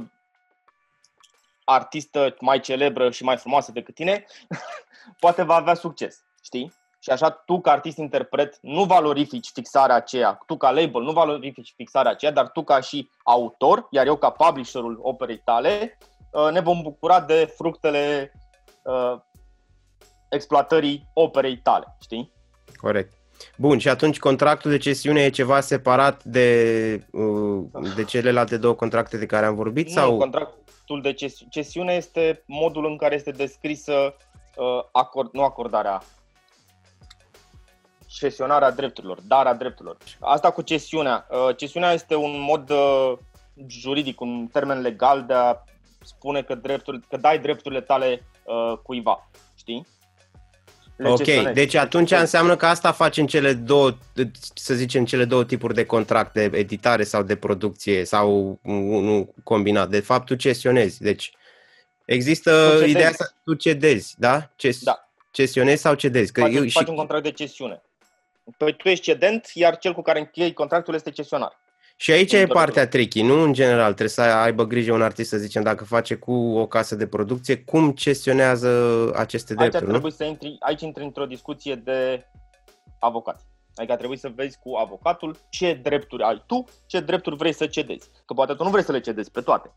artistă 1.64 2.36
mai 2.40 2.60
celebră 2.60 3.12
și 3.12 3.24
mai 3.24 3.38
frumoasă 3.38 3.72
decât 3.72 3.96
tine, 3.96 4.26
poate 5.20 5.44
va 5.44 5.56
avea 5.56 5.74
succes, 5.74 6.24
știi? 6.44 6.74
Și 7.06 7.12
așa 7.12 7.30
tu 7.30 7.62
ca 7.62 7.72
artist-interpret 7.72 8.58
nu 8.62 8.84
valorifici 8.84 9.52
fixarea 9.54 9.96
aceea, 9.96 10.40
tu 10.46 10.58
ca 10.58 10.72
label 10.72 11.02
nu 11.02 11.12
valorifici 11.12 11.74
fixarea 11.76 12.12
aceea, 12.12 12.32
dar 12.32 12.50
tu 12.50 12.64
ca 12.64 12.80
și 12.80 13.10
autor, 13.24 13.88
iar 13.92 14.06
eu 14.06 14.16
ca 14.16 14.30
publisherul 14.30 15.00
operei 15.02 15.42
tale, 15.46 15.98
Uh, 16.36 16.52
ne 16.52 16.60
vom 16.60 16.82
bucura 16.82 17.22
de 17.22 17.54
fructele 17.56 18.32
uh, 18.84 19.20
exploatării 20.30 21.08
operei 21.14 21.58
tale, 21.58 21.96
știi? 22.02 22.32
Corect. 22.82 23.14
Bun, 23.58 23.78
și 23.78 23.90
atunci 23.90 24.20
contractul 24.20 24.72
de 24.72 24.78
cesiune 24.78 25.22
e 25.22 25.30
ceva 25.30 25.60
separat 25.60 26.24
de, 26.24 27.08
uh, 27.12 27.64
de 27.96 28.04
celelalte 28.04 28.58
două 28.58 28.74
contracte 28.74 29.18
de 29.18 29.26
care 29.26 29.46
am 29.46 29.56
vorbit? 29.56 29.88
Nu, 29.88 29.94
sau? 29.94 30.18
contractul 30.18 31.02
de 31.02 31.14
cesiune 31.50 31.94
este 31.94 32.44
modul 32.46 32.86
în 32.86 32.98
care 32.98 33.16
este 33.16 33.32
descrisă 33.32 34.16
acord, 34.92 35.30
nu 35.34 35.44
acordarea, 35.44 36.02
cesionarea 38.20 38.72
drepturilor, 38.72 39.20
darea 39.28 39.54
drepturilor. 39.54 39.98
Asta 40.20 40.52
cu 40.52 40.62
cesiunea. 40.62 41.28
Cesiunea 41.56 41.92
este 41.92 42.16
un 42.16 42.40
mod 42.42 42.72
juridic, 43.68 44.22
un 44.22 44.48
termen 44.52 44.82
legal 44.82 45.24
de 45.28 45.34
a 45.34 45.56
spune 46.04 46.42
că, 46.42 46.56
dreptul, 46.56 47.04
că 47.10 47.18
dai 47.18 47.40
drepturile 47.40 47.82
tale 47.82 48.24
uh, 48.44 48.78
cuiva, 48.84 49.30
știi? 49.56 49.88
Le 50.96 51.10
ok, 51.10 51.54
deci 51.54 51.74
atunci 51.76 52.12
înseamnă 52.12 52.56
că 52.56 52.66
asta 52.66 52.92
faci 52.92 53.18
în 53.18 53.28
cele 53.28 53.54
două, 53.54 53.92
să 54.54 54.74
zicem, 54.74 55.06
cele 55.06 55.26
două 55.26 55.46
tipuri 55.46 55.74
de 55.74 55.86
contract 55.86 56.34
de 56.34 56.50
editare 56.54 57.04
sau 57.04 57.24
de 57.24 57.36
producție 57.36 58.04
sau 58.06 58.60
unul 58.64 59.34
combinat. 59.44 59.90
De 59.90 60.00
fapt, 60.00 60.26
tu 60.26 60.36
cesionezi. 60.36 61.02
Deci 61.02 61.32
Există 62.06 62.70
cedezi. 62.74 62.90
ideea 62.90 63.12
să 63.12 63.32
tu 63.44 63.54
cedezi, 63.54 64.16
da? 64.18 64.50
Ces- 64.56 64.84
Da. 64.84 65.10
Cesionezi 65.32 65.82
sau 65.82 65.94
cedezi? 65.94 66.32
Că 66.32 66.42
Faci, 66.42 66.54
eu, 66.54 66.62
faci 66.62 66.84
și, 66.84 66.90
un 66.90 66.96
contract 66.96 67.24
de 67.24 67.32
cesiune. 67.32 67.82
Păi 68.58 68.76
tu 68.76 68.90
ești 68.90 69.04
cedent, 69.04 69.52
iar 69.54 69.78
cel 69.78 69.94
cu 69.94 70.02
care 70.02 70.20
închei 70.20 70.54
contractul 70.54 70.94
este 70.94 71.10
cesionar. 71.12 71.60
și 71.98 72.12
aici 72.12 72.32
e 72.32 72.36
Întotdeauna. 72.40 72.64
partea 72.66 72.88
tricky, 72.88 73.22
nu? 73.22 73.42
În 73.42 73.54
general, 73.54 73.86
trebuie 73.86 74.10
să 74.10 74.22
aibă 74.22 74.66
grijă 74.66 74.94
un 74.94 75.02
artist, 75.02 75.30
să 75.30 75.38
zicem, 75.38 75.64
dacă 75.64 75.84
face 75.84 76.16
cu 76.16 76.34
o 76.34 76.68
casă 76.68 76.96
de 76.96 77.08
producție, 77.08 77.58
cum 77.58 77.92
cesionează 77.92 78.70
aceste 79.16 79.54
Aici 79.58 79.60
drepturi, 79.60 79.86
nu? 79.86 79.92
trebuie 79.92 80.12
să 80.12 80.24
intri, 80.24 80.56
aici 80.60 80.82
intri 80.82 81.04
într-o 81.04 81.26
discuție 81.26 81.76
de 81.76 82.26
avocat. 83.00 83.42
Adică 83.76 83.96
trebuie 83.96 84.18
să 84.18 84.32
vezi 84.36 84.58
cu 84.64 84.76
avocatul 84.76 85.38
ce 85.50 85.74
drepturi 85.74 86.24
ai 86.24 86.44
tu, 86.48 86.66
ce 86.88 87.00
drepturi 87.00 87.36
vrei 87.36 87.54
să 87.54 87.68
cedezi. 87.68 88.10
Că 88.26 88.34
poate 88.34 88.54
tu 88.54 88.64
nu 88.64 88.70
vrei 88.70 88.84
să 88.84 88.92
le 88.92 89.00
cedezi 89.00 89.32
pe 89.32 89.42
toate. 89.42 89.72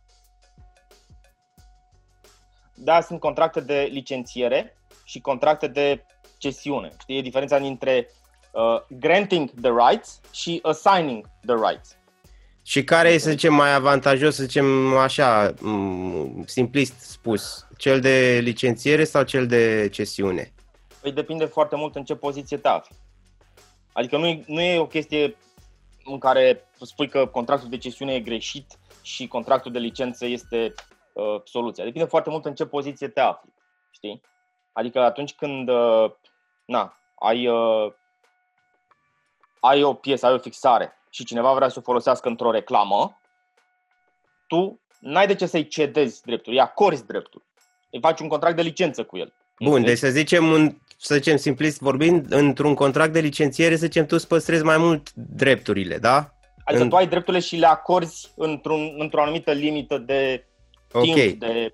Da, 2.75 3.01
sunt 3.01 3.21
contracte 3.21 3.61
de 3.61 3.89
licențiere 3.93 4.77
și 5.05 5.21
contracte 5.21 5.67
de 5.67 6.05
cesiune. 6.39 6.91
Știi, 7.01 7.19
e 7.19 7.23
diferența 7.23 7.59
dintre 7.59 8.09
uh, 8.53 8.81
granting 8.89 9.51
the 9.61 9.71
rights 9.89 10.21
și 10.33 10.59
assigning 10.63 11.27
the 11.47 11.55
rights. 11.55 11.97
Și 12.63 12.85
care 12.85 13.09
e, 13.09 13.19
să 13.19 13.31
zicem, 13.31 13.55
mai 13.55 13.75
avantajos, 13.75 14.35
să 14.35 14.43
zicem 14.43 14.97
așa, 14.97 15.55
m, 15.61 16.43
simplist 16.47 17.01
spus, 17.01 17.67
cel 17.77 18.01
de 18.01 18.39
licențiere 18.43 19.05
sau 19.05 19.23
cel 19.23 19.47
de 19.47 19.89
cesiune? 19.93 20.53
Păi 21.01 21.13
depinde 21.13 21.45
foarte 21.45 21.77
mult 21.77 21.97
în 21.97 22.05
ce 22.05 22.15
poziție 22.15 22.57
te 22.57 22.69
afli. 22.69 22.97
Adică 23.93 24.17
nu 24.17 24.27
e, 24.27 24.45
nu 24.47 24.61
e 24.61 24.79
o 24.79 24.87
chestie 24.87 25.37
în 26.05 26.19
care 26.19 26.69
spui 26.81 27.09
că 27.09 27.27
contractul 27.27 27.69
de 27.69 27.79
cesiune 27.79 28.15
e 28.15 28.21
greșit 28.21 28.79
și 29.03 29.27
contractul 29.27 29.73
de 29.73 29.79
licență 29.79 30.27
este 30.27 30.75
uh, 31.13 31.41
soluția. 31.45 31.85
Depinde 31.85 32.09
foarte 32.09 32.31
mult 32.31 32.45
în 32.45 32.55
ce 32.55 32.67
poziție 32.67 33.09
te 33.09 33.21
afli. 33.21 33.55
Știi? 33.91 34.21
Adică 34.73 35.01
atunci 35.01 35.35
când 35.35 35.69
uh, 35.69 36.11
na, 36.65 36.97
ai, 37.19 37.47
uh, 37.47 37.93
ai 39.61 39.83
o 39.83 39.95
piesă, 39.95 40.27
ai 40.27 40.33
o 40.35 40.39
fixare 40.39 40.93
și 41.11 41.25
cineva 41.25 41.53
vrea 41.55 41.69
să 41.69 41.79
o 41.79 41.83
folosească 41.83 42.29
într-o 42.29 42.51
reclamă, 42.51 43.21
tu 44.47 44.81
n-ai 45.01 45.27
de 45.27 45.35
ce 45.35 45.47
să-i 45.47 45.69
cedezi 45.69 46.23
dreptul, 46.23 46.53
îi 46.53 46.61
acorzi 46.61 47.07
dreptul. 47.07 47.43
Îi 47.91 48.01
faci 48.01 48.21
un 48.21 48.29
contract 48.29 48.57
de 48.57 48.63
licență 48.63 49.05
cu 49.05 49.17
el. 49.17 49.33
Bun, 49.59 49.73
Înțelegi? 49.75 50.01
deci 50.01 50.11
să 50.11 50.17
zicem, 50.19 50.53
în, 50.53 50.77
să 50.99 51.15
zicem 51.15 51.37
simplist 51.37 51.81
vorbind, 51.81 52.33
într-un 52.33 52.75
contract 52.75 53.13
de 53.13 53.21
licențiere, 53.21 53.77
să 53.77 53.85
zicem, 53.85 54.07
tu 54.07 54.15
îți 54.15 54.27
păstrezi 54.29 54.65
mai 54.65 54.77
mult 54.79 55.13
drepturile, 55.15 55.99
da? 55.99 56.33
Adică 56.65 56.83
În- 56.83 56.89
tu 56.89 56.97
ai 56.97 57.07
drepturile 57.07 57.43
și 57.43 57.57
le 57.57 57.67
acorzi 57.67 58.33
într-un, 58.37 58.95
într-o 58.99 59.23
anumită 59.23 59.53
limită 59.53 59.99
de 59.99 60.47
Ok. 60.93 61.03
timp, 61.03 61.41
de 61.41 61.73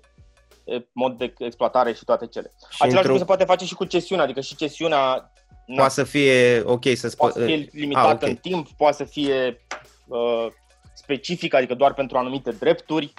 de 0.65 0.87
mod 0.91 1.17
de 1.17 1.33
exploatare 1.37 1.93
și 1.93 2.03
toate 2.05 2.27
cele. 2.27 2.51
Și 2.57 2.65
Același 2.69 2.85
lucru 2.85 2.97
într-un, 2.99 3.17
se 3.17 3.25
poate 3.25 3.43
face 3.43 3.65
și 3.65 3.73
cu 3.75 3.85
cesiunea, 3.85 4.23
adică 4.23 4.41
și 4.41 4.55
cesiunea 4.55 5.31
na, 5.65 5.75
poate 5.75 5.93
să 5.93 6.03
fie 6.03 6.61
ok 6.65 6.83
să 6.95 7.09
spă... 7.09 7.15
poate 7.25 7.39
să 7.39 7.45
fie 7.45 7.69
limitată 7.71 8.07
Ah, 8.07 8.13
ok. 8.13 8.27
în 8.27 8.35
timp, 8.35 8.67
poate 8.77 8.95
să 8.95 9.03
fie 9.03 9.61
uh, 10.07 10.47
specifică, 10.93 11.55
adică 11.55 11.73
doar 11.73 11.93
pentru 11.93 12.17
anumite 12.17 12.51
drepturi. 12.51 13.13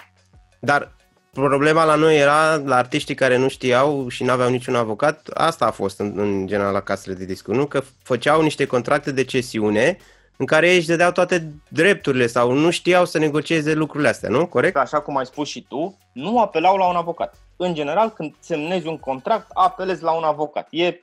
Dar 0.59 0.95
problema 1.31 1.83
la 1.83 1.95
noi 1.95 2.17
era, 2.17 2.55
la 2.55 2.75
artiștii 2.75 3.15
care 3.15 3.37
nu 3.37 3.47
știau 3.47 4.07
și 4.07 4.23
nu 4.23 4.31
aveau 4.31 4.49
niciun 4.49 4.75
avocat, 4.75 5.27
asta 5.33 5.65
a 5.65 5.71
fost 5.71 5.99
în, 5.99 6.13
în 6.15 6.47
general 6.47 6.73
la 6.73 6.81
casele 6.81 7.15
de 7.15 7.25
discuri, 7.25 7.57
nu? 7.57 7.65
Că 7.65 7.83
făceau 8.03 8.41
niște 8.41 8.65
contracte 8.65 9.11
de 9.11 9.23
cesiune 9.23 9.97
în 10.37 10.45
care 10.45 10.69
ei 10.69 10.75
își 10.77 10.87
dădeau 10.87 11.11
toate 11.11 11.53
drepturile 11.69 12.27
sau 12.27 12.51
nu 12.51 12.69
știau 12.69 13.05
să 13.05 13.17
negocieze 13.17 13.73
lucrurile 13.73 14.09
astea, 14.09 14.29
nu? 14.29 14.47
Corect? 14.47 14.73
Că 14.73 14.79
așa 14.79 14.99
cum 14.99 15.17
ai 15.17 15.25
spus 15.25 15.47
și 15.47 15.65
tu, 15.69 15.97
nu 16.13 16.39
apelau 16.41 16.77
la 16.77 16.87
un 16.89 16.95
avocat. 16.95 17.35
În 17.55 17.73
general, 17.73 18.09
când 18.09 18.33
semnezi 18.39 18.87
un 18.87 18.97
contract, 18.97 19.47
apelezi 19.53 20.03
la 20.03 20.11
un 20.11 20.23
avocat. 20.23 20.67
E 20.71 21.01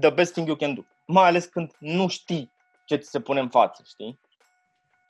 the 0.00 0.10
best 0.10 0.32
thing 0.32 0.46
you 0.46 0.56
can 0.56 0.74
do. 0.74 0.80
Mai 1.04 1.26
ales 1.26 1.44
când 1.44 1.70
nu 1.78 2.08
știi 2.08 2.52
ce 2.84 2.96
ți 2.96 3.10
se 3.10 3.20
pune 3.20 3.40
în 3.40 3.48
față, 3.48 3.82
știi? 3.86 4.20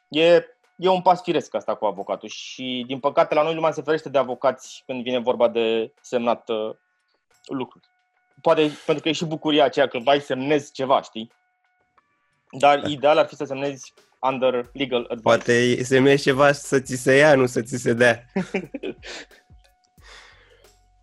E, 0.09 0.45
e 0.77 0.89
un 0.89 1.03
pas 1.03 1.23
firesc 1.23 1.55
asta 1.55 1.75
cu 1.75 1.87
avocatul 1.87 2.29
și, 2.29 2.85
din 2.87 3.01
păcate, 3.01 3.35
la 3.35 3.43
noi 3.43 3.55
lumea 3.55 3.71
se 3.71 3.83
ferește 3.83 4.09
de 4.09 4.19
avocați 4.19 4.83
când 4.87 5.03
vine 5.03 5.19
vorba 5.19 5.49
de 5.49 5.93
semnat 6.01 6.49
uh, 6.49 6.75
lucruri. 7.49 7.87
Poate 8.43 8.71
pentru 8.87 9.03
că 9.03 9.09
e 9.09 9.13
și 9.13 9.25
bucuria 9.25 9.65
aceea 9.65 9.87
că 9.89 9.99
vai 9.99 10.21
semnezi 10.21 10.73
ceva, 10.73 11.03
știi? 11.03 11.33
Dar 12.51 12.85
ideal 12.85 13.19
ar 13.19 13.27
fi 13.27 13.35
să 13.35 13.45
semnezi 13.45 13.93
under 14.21 14.71
legal 14.73 15.01
advice. 15.03 15.23
Poate 15.23 15.83
semnezi 15.83 16.23
ceva 16.23 16.53
să 16.53 16.81
ți 16.81 16.97
se 16.97 17.17
ia, 17.17 17.35
nu 17.35 17.47
să 17.47 17.63
ți 17.63 17.77
se 17.77 17.93
dea. 17.93 18.25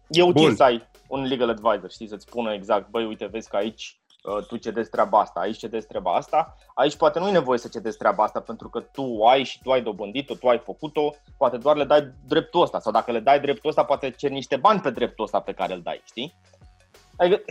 E 0.08 0.22
util 0.22 0.46
Bun. 0.46 0.56
să 0.56 0.64
ai 0.64 0.88
un 1.08 1.24
legal 1.24 1.50
advisor, 1.50 1.92
știi, 1.92 2.08
să-ți 2.08 2.26
spună 2.28 2.54
exact, 2.54 2.90
băi, 2.90 3.06
uite, 3.06 3.26
vezi 3.26 3.50
că 3.50 3.56
aici 3.56 4.00
uh, 4.24 4.46
tu 4.46 4.58
cedezi 4.58 4.90
treaba 4.90 5.20
asta, 5.20 5.40
aici 5.40 5.58
cedezi 5.58 5.88
treaba 5.88 6.16
asta, 6.16 6.56
aici 6.74 6.96
poate 6.96 7.20
nu 7.20 7.28
e 7.28 7.32
nevoie 7.32 7.60
să 7.60 7.68
cedezi 7.68 7.98
treaba 7.98 8.24
asta 8.24 8.40
pentru 8.40 8.70
că 8.70 8.80
tu 8.80 9.24
ai 9.24 9.44
și 9.44 9.62
tu 9.62 9.72
ai 9.72 9.82
dobândit-o, 9.82 10.36
tu 10.36 10.48
ai 10.48 10.60
făcut-o, 10.60 11.16
poate 11.38 11.58
doar 11.58 11.76
le 11.76 11.84
dai 11.84 12.12
dreptul 12.28 12.62
ăsta 12.62 12.80
sau 12.80 12.92
dacă 12.92 13.12
le 13.12 13.20
dai 13.20 13.40
dreptul 13.40 13.70
ăsta, 13.70 13.84
poate 13.84 14.12
ceri 14.12 14.34
niște 14.34 14.56
bani 14.56 14.82
pe 14.82 14.90
dreptul 14.90 15.24
ăsta 15.24 15.40
pe 15.40 15.54
care 15.54 15.74
îl 15.74 15.82
dai, 15.82 16.02
știi? 16.06 16.36
Adică 17.18 17.42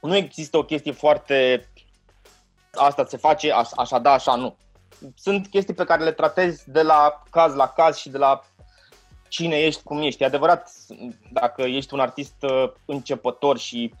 nu 0.00 0.16
există 0.16 0.56
o 0.56 0.64
chestie 0.64 0.92
foarte 0.92 1.68
asta 2.76 3.04
se 3.04 3.16
face, 3.16 3.52
aș- 3.52 3.70
așa 3.76 3.98
da, 3.98 4.12
așa 4.12 4.34
nu. 4.34 4.56
Sunt 5.14 5.46
chestii 5.46 5.74
pe 5.74 5.84
care 5.84 6.04
le 6.04 6.12
tratezi 6.12 6.70
de 6.70 6.82
la 6.82 7.22
caz 7.30 7.54
la 7.54 7.68
caz 7.68 7.96
și 7.96 8.08
de 8.08 8.18
la 8.18 8.40
cine 9.28 9.56
ești, 9.56 9.82
cum 9.82 10.02
ești. 10.02 10.22
E 10.22 10.26
adevărat, 10.26 10.70
dacă 11.32 11.62
ești 11.62 11.94
un 11.94 12.00
artist 12.00 12.42
uh, 12.42 12.72
începător 12.84 13.58
și 13.58 13.94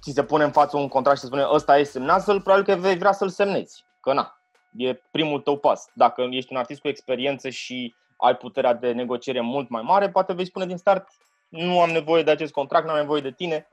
ți 0.00 0.12
se 0.12 0.24
pune 0.24 0.44
în 0.44 0.50
față 0.50 0.76
un 0.76 0.88
contract 0.88 1.16
și 1.16 1.22
se 1.22 1.28
spune 1.28 1.46
ăsta 1.52 1.78
e 1.78 1.82
semnează-l, 1.82 2.40
probabil 2.40 2.74
că 2.74 2.80
vei 2.80 2.98
vrea 2.98 3.12
să-l 3.12 3.28
semnezi. 3.28 3.84
Că 4.00 4.12
na, 4.12 4.40
e 4.76 4.94
primul 5.10 5.40
tău 5.40 5.58
pas. 5.58 5.86
Dacă 5.94 6.28
ești 6.30 6.52
un 6.52 6.58
artist 6.58 6.80
cu 6.80 6.88
experiență 6.88 7.48
și 7.48 7.94
ai 8.16 8.36
puterea 8.36 8.74
de 8.74 8.92
negociere 8.92 9.40
mult 9.40 9.68
mai 9.68 9.82
mare, 9.82 10.10
poate 10.10 10.32
vei 10.32 10.46
spune 10.46 10.66
din 10.66 10.76
start 10.76 11.08
nu 11.52 11.80
am 11.80 11.90
nevoie 11.90 12.22
de 12.22 12.30
acest 12.30 12.52
contract, 12.52 12.86
nu 12.86 12.92
am 12.92 12.98
nevoie 12.98 13.20
de 13.20 13.30
tine. 13.30 13.68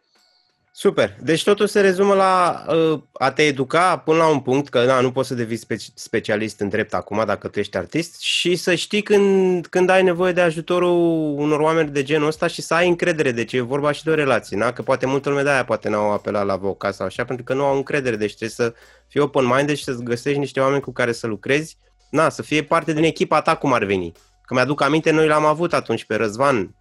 Super. 0.71 1.15
Deci 1.21 1.43
totul 1.43 1.67
se 1.67 1.81
rezumă 1.81 2.13
la 2.13 2.65
uh, 2.69 3.01
a 3.13 3.31
te 3.31 3.41
educa 3.41 3.97
până 3.97 4.17
la 4.17 4.27
un 4.27 4.39
punct, 4.39 4.69
că 4.69 4.85
na, 4.85 4.99
nu 4.99 5.11
poți 5.11 5.27
să 5.27 5.33
devii 5.33 5.57
speci- 5.57 5.91
specialist 5.93 6.59
în 6.59 6.69
drept 6.69 6.93
acum 6.93 7.23
dacă 7.25 7.47
tu 7.47 7.59
ești 7.59 7.77
artist 7.77 8.19
și 8.19 8.55
să 8.55 8.75
știi 8.75 9.01
când, 9.01 9.67
când 9.67 9.89
ai 9.89 10.03
nevoie 10.03 10.31
de 10.31 10.41
ajutorul 10.41 10.89
unor 11.37 11.59
oameni 11.59 11.89
de 11.89 12.03
genul 12.03 12.27
ăsta 12.27 12.47
și 12.47 12.61
să 12.61 12.73
ai 12.73 12.87
încredere. 12.87 13.31
Deci 13.31 13.53
e 13.53 13.61
vorba 13.61 13.91
și 13.91 14.03
de 14.03 14.09
o 14.09 14.13
relație, 14.13 14.57
na? 14.57 14.71
că 14.71 14.81
poate 14.81 15.05
multă 15.05 15.29
lume 15.29 15.43
de 15.43 15.49
aia 15.49 15.65
poate 15.65 15.89
n-au 15.89 16.11
apelat 16.11 16.45
la 16.45 16.53
avocat 16.53 16.93
sau 16.93 17.05
așa, 17.05 17.23
pentru 17.23 17.45
că 17.45 17.53
nu 17.53 17.63
au 17.63 17.75
încredere. 17.75 18.15
Deci 18.15 18.35
trebuie 18.35 18.49
să 18.49 18.73
fii 19.07 19.21
open-minded 19.21 19.75
și 19.75 19.83
să-ți 19.83 20.03
găsești 20.03 20.39
niște 20.39 20.59
oameni 20.59 20.81
cu 20.81 20.91
care 20.91 21.11
să 21.11 21.27
lucrezi, 21.27 21.77
na, 22.09 22.29
să 22.29 22.41
fie 22.41 22.63
parte 22.63 22.93
din 22.93 23.03
echipa 23.03 23.41
ta 23.41 23.55
cum 23.55 23.73
ar 23.73 23.83
veni. 23.83 24.11
Că 24.45 24.53
mi-aduc 24.53 24.81
aminte, 24.81 25.11
noi 25.11 25.27
l-am 25.27 25.45
avut 25.45 25.73
atunci 25.73 26.05
pe 26.05 26.15
Răzvan 26.15 26.75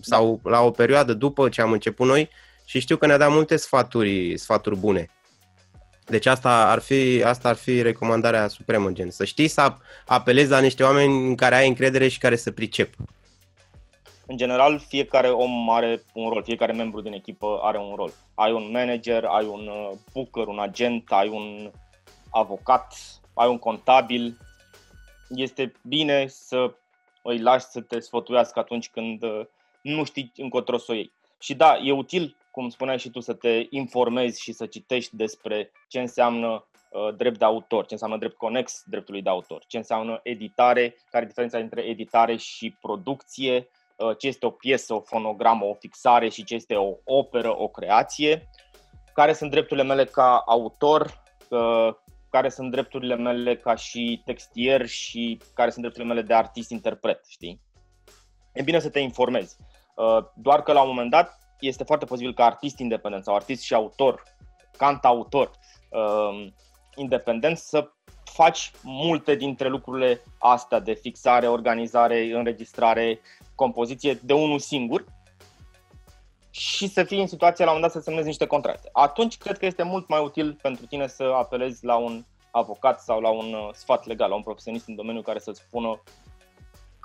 sau 0.00 0.40
la 0.44 0.60
o 0.60 0.70
perioadă 0.70 1.12
după 1.12 1.48
ce 1.48 1.60
am 1.60 1.72
început 1.72 2.06
noi, 2.06 2.30
și 2.68 2.80
știu 2.80 2.96
că 2.96 3.06
ne-a 3.06 3.16
dat 3.16 3.30
multe 3.30 3.56
sfaturi, 3.56 4.38
sfaturi 4.38 4.76
bune. 4.76 5.10
Deci 6.06 6.26
asta 6.26 6.70
ar 6.70 6.78
fi, 6.78 7.22
asta 7.24 7.48
ar 7.48 7.56
fi 7.56 7.82
recomandarea 7.82 8.48
supremă, 8.48 8.90
gen. 8.90 9.10
Să 9.10 9.24
știi 9.24 9.48
să 9.48 9.72
ap- 9.72 10.04
apelezi 10.06 10.50
la 10.50 10.60
niște 10.60 10.82
oameni 10.82 11.26
în 11.26 11.34
care 11.34 11.54
ai 11.54 11.68
încredere 11.68 12.08
și 12.08 12.18
care 12.18 12.36
să 12.36 12.50
pricep. 12.50 12.94
În 14.26 14.36
general, 14.36 14.78
fiecare 14.88 15.28
om 15.28 15.70
are 15.70 16.02
un 16.12 16.28
rol, 16.28 16.42
fiecare 16.42 16.72
membru 16.72 17.00
din 17.00 17.12
echipă 17.12 17.60
are 17.62 17.78
un 17.78 17.94
rol. 17.94 18.12
Ai 18.34 18.52
un 18.52 18.70
manager, 18.70 19.24
ai 19.24 19.46
un 19.46 19.66
uh, 19.66 19.90
booker, 20.12 20.46
un 20.46 20.58
agent, 20.58 21.04
ai 21.10 21.28
un 21.28 21.70
avocat, 22.30 22.94
ai 23.34 23.48
un 23.48 23.58
contabil. 23.58 24.38
Este 25.28 25.72
bine 25.82 26.26
să 26.26 26.74
îi 27.22 27.40
lași 27.40 27.64
să 27.64 27.80
te 27.80 28.00
sfătuiască 28.00 28.58
atunci 28.58 28.88
când 28.88 29.22
uh, 29.22 29.40
nu 29.80 30.04
știi 30.04 30.32
încotro 30.36 30.78
să 30.78 30.92
o 30.92 30.94
iei. 30.94 31.12
Și 31.40 31.54
da, 31.54 31.76
e 31.82 31.92
util, 31.92 32.36
cum 32.50 32.68
spuneai 32.68 32.98
și 32.98 33.10
tu, 33.10 33.20
să 33.20 33.34
te 33.34 33.66
informezi 33.70 34.42
și 34.42 34.52
să 34.52 34.66
citești 34.66 35.16
despre 35.16 35.72
ce 35.88 36.00
înseamnă 36.00 36.66
uh, 36.90 37.14
drept 37.16 37.38
de 37.38 37.44
autor, 37.44 37.86
ce 37.86 37.92
înseamnă 37.92 38.16
drept 38.16 38.36
conex 38.36 38.82
dreptului 38.86 39.22
de 39.22 39.28
autor, 39.28 39.64
ce 39.66 39.76
înseamnă 39.76 40.20
editare, 40.22 40.96
care 41.10 41.24
e 41.24 41.28
diferența 41.28 41.58
între 41.58 41.80
editare 41.80 42.36
și 42.36 42.76
producție, 42.80 43.68
uh, 43.96 44.16
ce 44.18 44.26
este 44.26 44.46
o 44.46 44.50
piesă, 44.50 44.94
o 44.94 45.00
fonogramă, 45.00 45.64
o 45.64 45.74
fixare 45.74 46.28
și 46.28 46.44
ce 46.44 46.54
este 46.54 46.74
o 46.74 46.94
operă, 47.04 47.60
o 47.60 47.68
creație, 47.68 48.48
care 49.14 49.32
sunt 49.32 49.50
drepturile 49.50 49.86
mele 49.86 50.04
ca 50.04 50.42
autor, 50.46 51.22
uh, 51.48 51.94
care 52.30 52.48
sunt 52.48 52.70
drepturile 52.70 53.16
mele 53.16 53.56
ca 53.56 53.74
și 53.74 54.22
textier 54.24 54.86
și 54.86 55.40
care 55.54 55.70
sunt 55.70 55.82
drepturile 55.82 56.14
mele 56.14 56.26
de 56.26 56.34
artist-interpret, 56.34 57.24
știi? 57.28 57.60
E 58.52 58.62
bine 58.62 58.78
să 58.78 58.90
te 58.90 58.98
informezi. 58.98 59.56
Uh, 59.94 60.24
Doar 60.34 60.62
că 60.62 60.72
la 60.72 60.82
un 60.82 60.88
moment 60.88 61.10
dat 61.10 61.38
este 61.60 61.84
foarte 61.84 62.04
posibil 62.04 62.34
ca 62.34 62.44
artist 62.44 62.78
independent 62.78 63.24
sau 63.24 63.34
artist 63.34 63.62
și 63.62 63.74
autor, 63.74 64.22
cantautor 64.76 65.50
uh, 65.90 66.46
independent 66.96 67.58
să 67.58 67.90
faci 68.24 68.70
multe 68.82 69.34
dintre 69.34 69.68
lucrurile 69.68 70.22
astea 70.38 70.78
de 70.78 70.92
fixare, 70.92 71.48
organizare, 71.48 72.32
înregistrare, 72.34 73.20
compoziție 73.54 74.18
de 74.22 74.32
unul 74.32 74.58
singur 74.58 75.04
și 76.50 76.88
să 76.88 77.04
fii 77.04 77.20
în 77.20 77.26
situația 77.26 77.64
la 77.64 77.70
un 77.70 77.76
moment 77.76 77.92
dat 77.92 78.02
să 78.02 78.08
semnezi 78.08 78.26
niște 78.26 78.46
contracte. 78.46 78.88
Atunci 78.92 79.38
cred 79.38 79.58
că 79.58 79.66
este 79.66 79.82
mult 79.82 80.08
mai 80.08 80.22
util 80.24 80.58
pentru 80.62 80.86
tine 80.86 81.06
să 81.06 81.22
apelezi 81.22 81.84
la 81.84 81.96
un 81.96 82.24
avocat 82.50 83.00
sau 83.00 83.20
la 83.20 83.28
un 83.28 83.52
uh, 83.52 83.68
sfat 83.72 84.06
legal, 84.06 84.28
la 84.28 84.34
un 84.34 84.42
profesionist 84.42 84.88
în 84.88 84.94
domeniu 84.94 85.22
care 85.22 85.38
să-ți 85.38 85.60
spună 85.60 86.02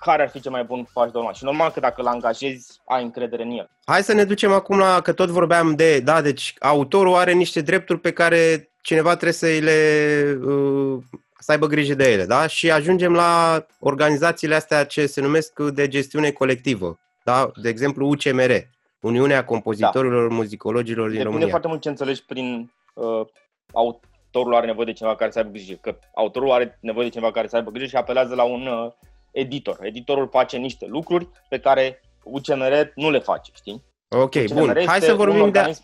care 0.03 0.21
ar 0.21 0.29
fi 0.29 0.39
cel 0.39 0.51
mai 0.51 0.63
bun 0.63 0.87
pas 0.93 1.11
de 1.11 1.17
urmat. 1.17 1.35
Și 1.35 1.43
normal 1.43 1.71
că 1.71 1.79
dacă 1.79 2.01
îl 2.01 2.07
angajezi, 2.07 2.81
ai 2.85 3.03
încredere 3.03 3.43
în 3.43 3.49
el. 3.49 3.69
Hai 3.85 4.03
să 4.03 4.13
ne 4.13 4.23
ducem 4.23 4.51
acum 4.51 4.77
la, 4.77 5.01
că 5.01 5.13
tot 5.13 5.29
vorbeam 5.29 5.75
de, 5.75 5.99
da, 5.99 6.21
deci 6.21 6.53
autorul 6.59 7.15
are 7.15 7.31
niște 7.31 7.61
drepturi 7.61 7.99
pe 7.99 8.11
care 8.11 8.69
cineva 8.81 9.09
trebuie 9.09 9.33
să 9.33 9.45
le, 9.45 10.37
uh, 10.45 11.03
să 11.39 11.51
aibă 11.51 11.67
grijă 11.67 11.93
de 11.93 12.11
ele, 12.11 12.25
da? 12.25 12.47
Și 12.47 12.71
ajungem 12.71 13.13
la 13.13 13.65
organizațiile 13.79 14.55
astea 14.55 14.85
ce 14.85 15.05
se 15.05 15.21
numesc 15.21 15.59
de 15.59 15.87
gestiune 15.87 16.31
colectivă, 16.31 16.99
da? 17.23 17.51
De 17.61 17.69
exemplu 17.69 18.07
UCMR, 18.07 18.51
Uniunea 18.99 19.45
Compozitorilor 19.45 20.27
da. 20.27 20.35
Muzicologilor 20.35 21.07
din 21.07 21.17
Depinde 21.17 21.29
România. 21.29 21.49
foarte 21.49 21.67
mult 21.67 21.81
ce 21.81 21.89
înțelegi 21.89 22.25
prin 22.25 22.71
uh, 22.93 23.25
autorul 23.73 24.55
are 24.55 24.65
nevoie 24.65 24.85
de 24.85 24.93
cineva 24.93 25.15
care 25.15 25.31
să 25.31 25.39
aibă 25.39 25.51
grijă, 25.51 25.77
că 25.81 25.95
autorul 26.15 26.51
are 26.51 26.77
nevoie 26.81 27.05
de 27.05 27.11
cineva 27.11 27.31
care 27.31 27.47
să 27.47 27.55
aibă 27.55 27.71
grijă 27.71 27.87
și 27.87 27.95
apelează 27.95 28.35
la 28.35 28.43
un 28.43 28.67
uh, 28.67 28.91
editor. 29.33 29.77
Editorul 29.81 30.27
face 30.31 30.57
niște 30.57 30.85
lucruri 30.85 31.27
pe 31.49 31.59
care 31.59 32.01
UCMR 32.23 32.91
nu 32.95 33.09
le 33.09 33.19
face, 33.19 33.51
știi? 33.55 33.83
Ok, 34.07 34.33
UCMR 34.35 34.53
bun. 34.53 34.85
Hai 34.85 35.01
să 35.01 35.13
vorbim 35.13 35.51
de, 35.51 35.77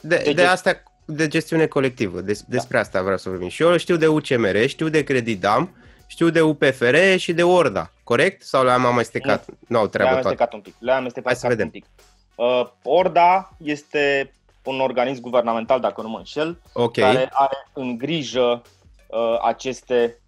de, 0.00 0.22
de, 0.24 0.32
de 0.32 0.44
astea 0.44 0.82
de 1.06 1.28
gestiune 1.28 1.66
colectivă. 1.66 2.20
Des, 2.20 2.42
despre 2.42 2.76
da. 2.76 2.82
asta 2.82 3.02
vreau 3.02 3.16
să 3.16 3.28
vorbim. 3.28 3.48
Și 3.48 3.62
eu 3.62 3.76
știu 3.76 3.96
de 3.96 4.06
UCMR, 4.06 4.66
știu 4.66 4.88
de 4.88 5.04
Credidam, 5.04 5.76
știu 6.06 6.28
de 6.28 6.40
UPFR 6.40 6.96
și 7.16 7.32
de 7.32 7.42
Orda, 7.42 7.90
corect? 8.04 8.42
Sau 8.42 8.64
le-am 8.64 8.84
amestecat? 8.84 9.48
Nu, 9.48 9.56
no, 9.68 9.78
au 9.78 9.86
treabă 9.86 10.10
le-am 10.10 10.24
amestecat 10.24 10.50
toate. 10.50 10.56
un 10.56 10.72
pic. 10.72 10.74
Le-am 10.78 10.98
amestecat 10.98 11.26
Hai 11.26 11.36
să 11.36 11.46
vedem. 11.46 11.64
un 11.64 11.70
pic. 11.70 11.86
Uh, 12.34 12.68
Orda 12.82 13.56
este 13.58 14.30
un 14.64 14.80
organism 14.80 15.20
guvernamental, 15.20 15.80
dacă 15.80 16.02
nu 16.02 16.08
mă 16.08 16.18
înșel, 16.18 16.60
okay. 16.72 17.12
care 17.12 17.28
are 17.32 17.68
în 17.72 17.98
grijă 17.98 18.62
uh, 19.06 19.38
aceste 19.42 20.18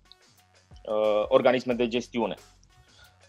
uh, 0.82 1.24
organisme 1.28 1.72
de 1.72 1.88
gestiune. 1.88 2.34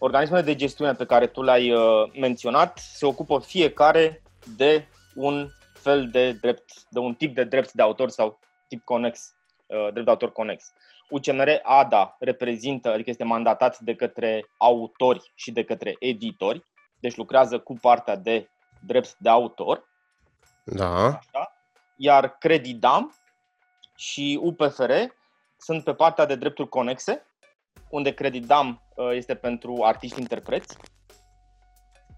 Organismele 0.02 0.42
de 0.42 0.54
gestiune 0.54 0.92
pe 0.94 1.06
care 1.06 1.26
tu 1.26 1.42
le-ai 1.42 1.72
uh, 1.72 2.12
menționat 2.12 2.78
se 2.78 3.06
ocupă 3.06 3.38
fiecare 3.38 4.22
de 4.56 4.86
un 5.14 5.48
fel 5.72 6.08
de 6.08 6.32
drept, 6.32 6.72
de 6.88 6.98
un 6.98 7.14
tip 7.14 7.34
de 7.34 7.44
drept 7.44 7.72
de 7.72 7.82
autor 7.82 8.08
sau 8.08 8.38
tip 8.68 8.84
conex, 8.84 9.34
uh, 9.66 9.88
drept 9.92 10.04
de 10.04 10.10
autor 10.10 10.32
conex. 10.32 10.72
UCMR 11.10 11.60
ADA 11.62 12.16
reprezintă, 12.18 12.92
adică 12.92 13.10
este 13.10 13.24
mandatat 13.24 13.78
de 13.78 13.94
către 13.94 14.46
autori 14.56 15.32
și 15.34 15.52
de 15.52 15.64
către 15.64 15.96
editori, 15.98 16.64
deci 17.00 17.16
lucrează 17.16 17.58
cu 17.58 17.74
partea 17.80 18.16
de 18.16 18.50
drept 18.86 19.16
de 19.18 19.28
autor. 19.28 19.88
Da. 20.64 21.04
Așa. 21.06 21.56
Iar 21.96 22.38
Credidam 22.38 23.14
și 23.96 24.38
UPFR 24.42 24.92
sunt 25.56 25.84
pe 25.84 25.94
partea 25.94 26.24
de 26.24 26.34
drepturi 26.34 26.68
conexe, 26.68 27.26
unde 27.90 28.10
Credidam 28.10 28.82
este 29.14 29.34
pentru 29.34 29.80
artiști 29.82 30.20
interpreți, 30.20 30.76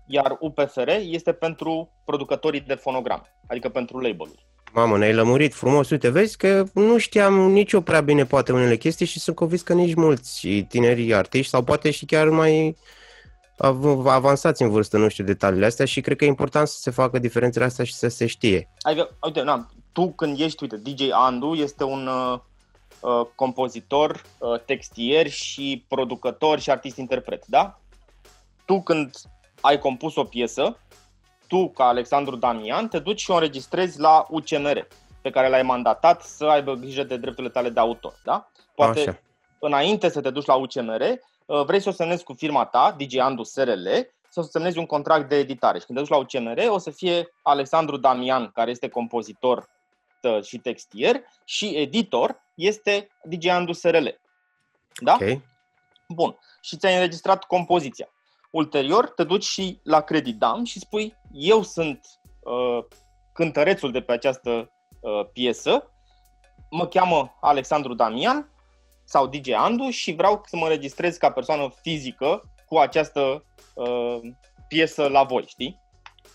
iar 0.07 0.37
UPFR 0.41 0.89
este 0.89 1.33
pentru 1.33 1.93
producătorii 2.05 2.61
de 2.61 2.75
fonogram, 2.75 3.27
adică 3.47 3.69
pentru 3.69 3.99
label-uri. 3.99 4.47
Mamă, 4.73 4.99
ne-ai 4.99 5.15
lămurit 5.15 5.55
frumos. 5.55 5.91
Uite, 5.91 6.09
vezi 6.09 6.37
că 6.37 6.65
nu 6.75 6.99
știam 6.99 7.35
nici 7.35 7.73
eu 7.73 7.81
prea 7.81 8.01
bine 8.01 8.25
poate 8.25 8.53
unele 8.53 8.77
chestii 8.77 9.07
și 9.07 9.21
sunt 9.21 9.37
convins 9.37 9.63
că 9.63 9.73
nici 9.73 9.95
mulți 9.95 10.49
tinerii 10.49 11.15
artiști 11.15 11.51
sau 11.51 11.63
poate 11.63 11.91
și 11.91 12.05
chiar 12.05 12.29
mai 12.29 12.77
avansați 14.07 14.63
în 14.63 14.71
vârstă, 14.71 14.99
nu 14.99 15.09
știu 15.09 15.25
detaliile 15.25 15.67
astea 15.67 15.85
și 15.85 16.01
cred 16.01 16.17
că 16.17 16.25
e 16.25 16.29
important 16.29 16.69
să 16.69 16.79
se 16.81 16.91
facă 16.91 17.19
diferențele 17.19 17.65
astea 17.65 17.85
și 17.85 17.95
să 17.95 18.09
se 18.09 18.27
știe. 18.27 18.69
Adică, 18.81 19.17
uite, 19.23 19.43
na, 19.43 19.71
tu 19.93 20.13
când 20.13 20.41
ești, 20.41 20.63
uite, 20.63 20.77
DJ 20.77 21.09
Andu 21.11 21.55
este 21.55 21.85
un 21.85 22.07
uh, 22.07 22.33
uh, 22.33 22.41
compozitor, 23.35 24.23
uh, 24.39 24.61
textier 24.61 25.29
și 25.29 25.85
producător 25.89 26.59
și 26.59 26.71
artist-interpret, 26.71 27.47
da? 27.47 27.79
Tu 28.65 28.83
când 28.83 29.17
ai 29.61 29.79
compus 29.79 30.17
o 30.17 30.25
piesă, 30.25 30.79
tu, 31.49 31.69
ca 31.69 31.85
Alexandru 31.85 32.37
Damian, 32.37 32.89
te 32.89 32.99
duci 32.99 33.21
și 33.21 33.31
o 33.31 33.35
înregistrezi 33.35 34.01
la 34.01 34.27
UCMR, 34.31 34.87
pe 35.23 35.31
care 35.31 35.49
l-ai 35.49 35.63
mandatat 35.63 36.23
să 36.23 36.45
aibă 36.45 36.75
grijă 36.75 37.03
de 37.03 37.17
drepturile 37.17 37.53
tale 37.53 37.69
de 37.69 37.81
autor, 37.81 38.15
da? 38.25 38.51
Poate 38.75 39.01
Așa. 39.01 39.21
înainte 39.59 40.09
să 40.09 40.21
te 40.21 40.31
duci 40.31 40.47
la 40.47 40.55
UCMR, 40.55 41.03
vrei 41.67 41.81
să 41.81 41.89
o 41.89 41.93
semnezi 41.93 42.25
cu 42.25 42.33
firma 42.33 42.65
ta, 42.65 42.95
DJ 42.99 43.17
Andu 43.17 43.43
SRL, 43.43 43.89
să 44.29 44.41
o 44.41 44.43
semnezi 44.43 44.79
un 44.79 44.87
contract 44.87 45.29
de 45.29 45.37
editare. 45.37 45.79
Și 45.79 45.85
când 45.85 45.99
te 45.99 46.05
duci 46.05 46.13
la 46.13 46.19
UCMR, 46.19 46.69
o 46.69 46.79
să 46.79 46.91
fie 46.91 47.35
Alexandru 47.43 47.97
Damian, 47.97 48.51
care 48.55 48.71
este 48.71 48.89
compozitor 48.89 49.69
și 50.43 50.59
textier, 50.59 51.23
și 51.45 51.67
editor 51.67 52.42
este 52.55 53.09
DJ 53.25 53.47
Andu 53.47 53.73
SRL. 53.73 54.07
Da? 55.01 55.15
Okay. 55.15 55.43
Bun. 56.09 56.39
Și 56.61 56.77
ți-ai 56.77 56.95
înregistrat 56.95 57.45
compoziția. 57.45 58.09
Ulterior 58.51 59.09
te 59.09 59.25
duci 59.25 59.45
și 59.45 59.81
la 59.83 60.01
Credidam 60.01 60.65
și 60.65 60.79
spui 60.79 61.17
eu 61.33 61.63
sunt 61.63 62.07
uh, 62.41 62.85
cântărețul 63.33 63.93
de 63.93 64.01
pe 64.01 64.13
această 64.13 64.73
uh, 65.01 65.27
piesă, 65.33 65.91
mă 66.71 66.87
cheamă 66.87 67.39
Alexandru 67.41 67.95
Damian 67.95 68.51
sau 69.05 69.27
DJ 69.27 69.51
Andu 69.51 69.91
și 69.91 70.13
vreau 70.13 70.43
să 70.47 70.57
mă 70.57 70.63
înregistrez 70.63 71.17
ca 71.17 71.31
persoană 71.31 71.73
fizică 71.83 72.53
cu 72.67 72.79
această 72.79 73.45
uh, 73.75 74.21
piesă 74.69 75.09
la 75.09 75.23
voi, 75.23 75.45
știi? 75.47 75.81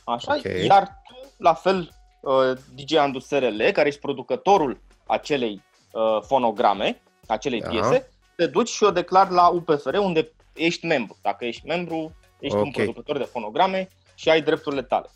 Așa? 0.06 0.36
Okay. 0.36 0.66
Iar 0.66 1.02
tu, 1.08 1.34
la 1.38 1.54
fel, 1.54 1.92
uh, 2.22 2.58
DJ 2.76 2.94
Andu 2.94 3.20
SRL, 3.20 3.64
care 3.74 3.88
ești 3.88 4.00
producătorul 4.00 4.82
acelei 5.08 5.62
uh, 5.91 6.02
fonograme, 6.28 7.02
acelei 7.28 7.62
Da. 7.62 7.67
piese, 7.69 8.10
te 8.36 8.45
duci 8.45 8.69
și 8.69 8.84
o 8.84 8.91
declar 8.91 9.30
la 9.30 9.47
UPFR 9.47 9.95
unde 9.97 10.32
ești 10.54 10.86
membru. 10.86 11.17
Dacă 11.21 11.45
ești 11.45 11.67
membru, 11.67 12.15
ești 12.39 12.56
un 12.56 12.62
Ok. 12.62 12.71
producător 12.73 13.17
de 13.17 13.30
fonograme 13.32 13.89
și 14.15 14.30
ai 14.30 14.41
drepturile 14.41 14.82
tale. 14.82 15.10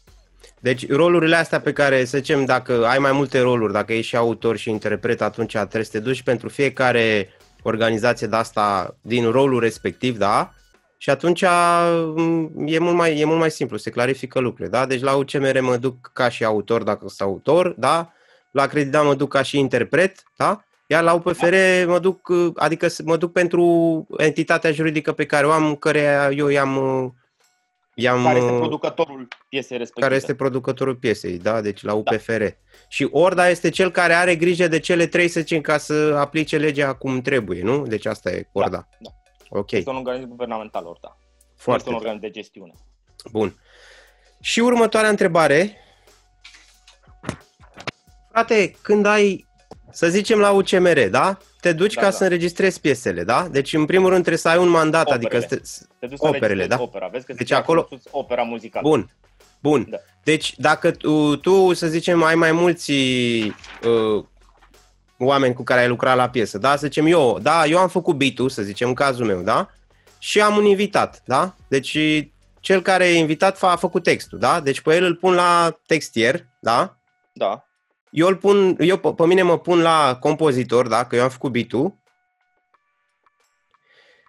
Deci 0.60 0.90
rolurile 0.92 1.36
astea 1.36 1.62
pe 1.62 1.74
care, 1.74 2.06
să 2.06 2.18
zicem, 2.18 2.46
dacă 2.46 2.86
ai 2.86 2.98
mai 2.98 3.12
multe 3.12 3.40
roluri, 3.40 3.74
dacă 3.74 3.94
ești 3.94 4.08
și 4.08 4.16
autor 4.16 4.58
și 4.58 4.70
interpret, 4.70 5.22
atunci 5.22 5.52
trebuie 5.52 5.84
să 5.84 5.92
te 5.92 6.00
duci 6.00 6.22
pentru 6.22 6.50
fiecare 6.50 7.30
organizație 7.64 8.28
de 8.28 8.36
asta 8.36 8.96
din 9.02 9.32
rolul 9.32 9.60
respectiv, 9.60 10.18
da? 10.18 10.52
Și 10.98 11.10
atunci 11.10 11.42
m, 12.16 12.52
e 12.66 12.80
mult 12.80 12.96
mai, 12.96 13.20
e 13.20 13.26
mult 13.26 13.40
mai 13.40 13.52
simplu, 13.52 13.78
se 13.78 13.90
clarifică 13.90 14.40
lucrurile, 14.40 14.70
da? 14.78 14.86
Deci 14.86 15.02
la 15.02 15.16
UCMR 15.16 15.60
mă 15.60 15.78
duc 15.78 16.10
ca 16.14 16.30
și 16.30 16.44
autor, 16.44 16.84
dacă 16.84 17.06
sunt 17.08 17.30
autor, 17.30 17.74
da? 17.78 18.14
La 18.52 18.68
Credida 18.68 19.02
mă 19.02 19.16
duc 19.16 19.30
ca 19.30 19.42
și 19.42 19.58
interpret, 19.60 20.24
da? 20.38 20.64
Iar 20.88 21.04
la 21.04 21.14
UPFR 21.14 21.56
mă 21.86 22.00
duc, 22.00 22.28
uh, 22.28 22.52
adică 22.56 22.88
s- 22.88 23.02
mă 23.02 23.18
duc 23.18 23.32
pentru 23.32 24.08
entitatea 24.18 24.72
juridică 24.72 25.12
pe 25.12 25.26
care 25.26 25.46
o 25.48 25.52
am, 25.52 25.76
care 25.76 26.30
eu 26.36 26.48
i-am, 26.48 27.04
uh, 27.04 27.10
i-am 27.96 28.24
Care 28.24 28.38
este 28.38 28.52
uh, 28.52 28.58
producătorul 28.58 29.28
piesei 29.50 29.78
respective. 29.78 30.06
care 30.08 30.16
este 30.16 30.36
producătorul 30.36 30.96
piesei, 30.96 31.38
da? 31.38 31.62
Deci 31.62 31.82
la 31.84 31.94
UPFR. 31.94 32.44
Și 32.88 33.08
Orda 33.12 33.50
este 33.50 33.70
cel 33.70 33.92
care 33.92 34.14
are 34.14 34.36
grijă 34.36 34.68
de 34.68 34.80
cele 34.80 35.06
trei, 35.08 35.28
să 35.28 35.40
zicem, 35.40 35.62
ca 35.62 35.78
să 35.78 36.16
aplice 36.20 36.58
legea 36.58 36.94
cum 36.94 37.22
trebuie, 37.22 37.62
nu? 37.64 37.88
Deci 37.88 38.06
asta 38.06 38.32
e 38.32 38.48
Orda. 38.52 38.88
da. 39.00 39.10
Ok, 39.50 39.72
Este 39.72 39.90
un 39.90 39.96
organism 39.96 40.28
guvernamental, 40.28 40.86
orda. 40.86 41.18
Nu 41.20 41.54
foarte 41.58 41.80
este 41.82 41.90
un 41.90 41.96
organism 41.96 42.22
de 42.22 42.30
gestiune. 42.40 42.72
bun. 43.32 43.54
Și 44.42 44.60
următoarea 44.60 45.10
întrebare. 45.10 45.78
Frate, 48.32 48.76
când 48.82 49.06
ai, 49.06 49.46
să 49.92 50.08
zicem 50.10 50.40
la 50.40 50.50
UCMR, 50.52 51.08
da? 51.10 51.38
Te 51.62 51.74
duci 51.74 51.94
Da, 51.94 52.02
ca 52.02 52.08
da. 52.10 52.14
să 52.14 52.24
înregistrezi 52.24 52.80
piesele, 52.80 53.24
da? 53.24 53.48
Deci 53.52 53.74
în 53.74 53.86
primul 53.86 54.08
rând 54.10 54.20
trebuie 54.20 54.38
să 54.38 54.50
ai 54.50 54.58
un 54.58 54.68
mandat, 54.70 55.08
Operele. 55.08 55.38
adică... 55.38 55.56
Să, 55.64 55.86
Te 56.00 56.08
duci 56.08 56.18
să 56.18 56.28
Operele, 56.28 56.52
înregistrezi 56.52 56.68
da? 56.70 56.82
Opera. 56.82 57.08
Vezi 57.08 57.26
că 57.26 57.34
Deci 57.34 57.42
scrie 57.48 57.58
acolo- 57.62 57.86
sus 57.90 58.02
opera 58.12 58.42
muzicală. 58.42 58.88
Bun, 58.90 59.10
bun. 59.62 59.88
Da. 59.90 59.98
Deci 60.24 60.54
dacă 60.58 60.92
tu, 60.92 61.36
tu, 61.36 61.74
să 61.74 61.88
zicem, 61.88 62.24
ai 62.24 62.36
mai 62.36 62.52
mulți 62.52 62.92
uh, 62.92 64.24
oameni 65.18 65.54
cu 65.54 65.64
care 65.64 65.82
ai 65.82 65.88
lucrat 65.88 66.16
la 66.16 66.30
piesă, 66.30 66.58
da? 66.58 66.72
Să 66.76 66.86
zicem 66.86 67.06
eu, 67.06 67.40
da, 67.42 67.66
eu 67.66 67.78
am 67.78 67.88
făcut 67.90 68.16
beat 68.16 68.50
să 68.50 68.62
zicem, 68.62 68.88
în 68.88 68.94
cazul 68.94 69.26
meu, 69.26 69.42
da? 69.42 69.70
Și 70.20 70.42
am 70.42 70.58
un 70.58 70.66
invitat, 70.66 71.22
da? 71.26 71.56
Deci 71.68 71.98
cel 72.60 72.82
care 72.82 73.08
e 73.08 73.18
invitat 73.18 73.58
fa- 73.58 73.72
a 73.72 73.76
făcut 73.76 74.04
textul, 74.04 74.40
da? 74.40 74.60
Deci 74.60 74.82
pe 74.82 74.96
el 74.96 75.04
îl 75.04 75.16
pun 75.16 75.34
la 75.34 75.78
textier, 75.86 76.46
da? 76.60 76.98
Da. 77.34 77.66
Eu 78.12 78.28
îl 78.28 78.36
pun, 78.36 78.76
eu 78.80 78.98
pe, 78.98 79.14
pe 79.14 79.26
mine 79.26 79.42
mă 79.42 79.60
pun 79.60 79.82
la 79.82 80.18
compozitor, 80.20 80.88
da? 80.88 81.06
Că 81.06 81.16
eu 81.16 81.24
am 81.24 81.30
făcut 81.30 81.52
beat 81.52 81.94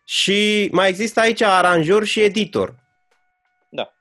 Și 0.05 0.69
mai 0.73 0.89
există 0.89 1.21
aici 1.21 1.43
aranjor 1.43 2.05
și 2.05 2.21
editor. 2.21 2.75
Da. 3.69 3.93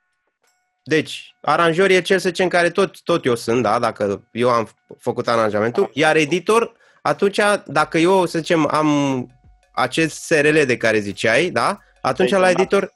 Deci, 0.83 1.35
aranjor 1.41 1.89
e 1.89 2.01
cel, 2.01 2.19
să 2.19 2.27
zicem, 2.27 2.47
care 2.47 2.69
tot, 2.69 3.01
tot 3.01 3.25
eu 3.25 3.35
sunt, 3.35 3.61
da, 3.61 3.79
dacă 3.79 4.27
eu 4.31 4.49
am 4.49 4.67
f- 4.67 4.97
făcut 4.99 5.27
aranjamentul, 5.27 5.89
iar 5.93 6.15
editor, 6.15 6.71
atunci, 7.01 7.39
dacă 7.65 7.97
eu, 7.97 8.25
să 8.25 8.37
zicem, 8.37 8.67
am 8.71 9.27
acest 9.73 10.23
SRL 10.23 10.61
de 10.65 10.77
care 10.77 10.99
ziceai, 10.99 11.49
da, 11.49 11.79
atunci 12.01 12.29
Te-ai 12.29 12.41
la 12.41 12.47
semnat. 12.47 12.59
editor, 12.61 12.93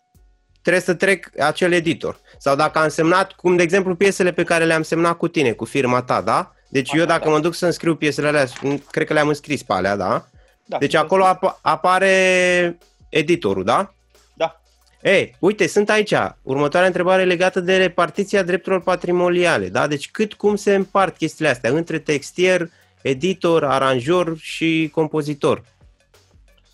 trebuie 0.62 0.84
să 0.84 0.94
trec 0.94 1.40
acel 1.40 1.72
editor. 1.72 2.20
Sau 2.38 2.56
dacă 2.56 2.80
am 2.80 2.90
semnat, 2.90 3.32
cum 3.32 3.56
de 3.56 3.64
exemplu 3.64 3.96
piesele 3.96 4.32
pe 4.34 4.44
care 4.44 4.64
le-am 4.66 4.82
semnat 4.84 5.18
cu 5.18 5.28
tine, 5.28 5.52
cu 5.52 5.66
firma 5.66 6.02
ta, 6.02 6.22
da? 6.22 6.55
Deci 6.76 6.90
Așa, 6.90 7.00
eu 7.00 7.06
dacă 7.06 7.24
da. 7.24 7.30
mă 7.30 7.40
duc 7.40 7.54
să 7.54 7.66
înscriu 7.66 7.96
piesele 7.96 8.28
alea, 8.28 8.48
cred 8.92 9.08
că 9.08 9.14
le-am 9.14 9.28
înscris 9.28 9.64
pe 9.64 9.74
alea, 9.74 9.96
da? 9.96 10.26
da 10.66 10.78
deci 10.78 10.94
acolo 10.94 11.26
ap- 11.26 11.60
apare 11.62 12.78
editorul, 13.10 13.64
da? 13.64 13.94
Da. 14.34 14.62
Ei, 15.02 15.36
uite, 15.40 15.68
sunt 15.68 15.90
aici. 15.90 16.14
Următoarea 16.42 16.88
întrebare 16.88 17.24
legată 17.24 17.60
de 17.60 17.78
repartiția 17.78 18.44
drepturilor 18.44 18.84
patrimoniale, 18.84 19.70
da? 19.70 19.88
Deci 19.88 20.12
cât, 20.12 20.34
cum 20.34 20.56
se 20.56 20.76
împart 20.76 21.18
chestiile 21.18 21.52
astea 21.52 21.72
între 21.72 22.00
textier, 22.00 22.70
editor, 23.02 23.64
aranjor 23.64 24.38
și 24.38 24.90
compozitor? 24.94 25.64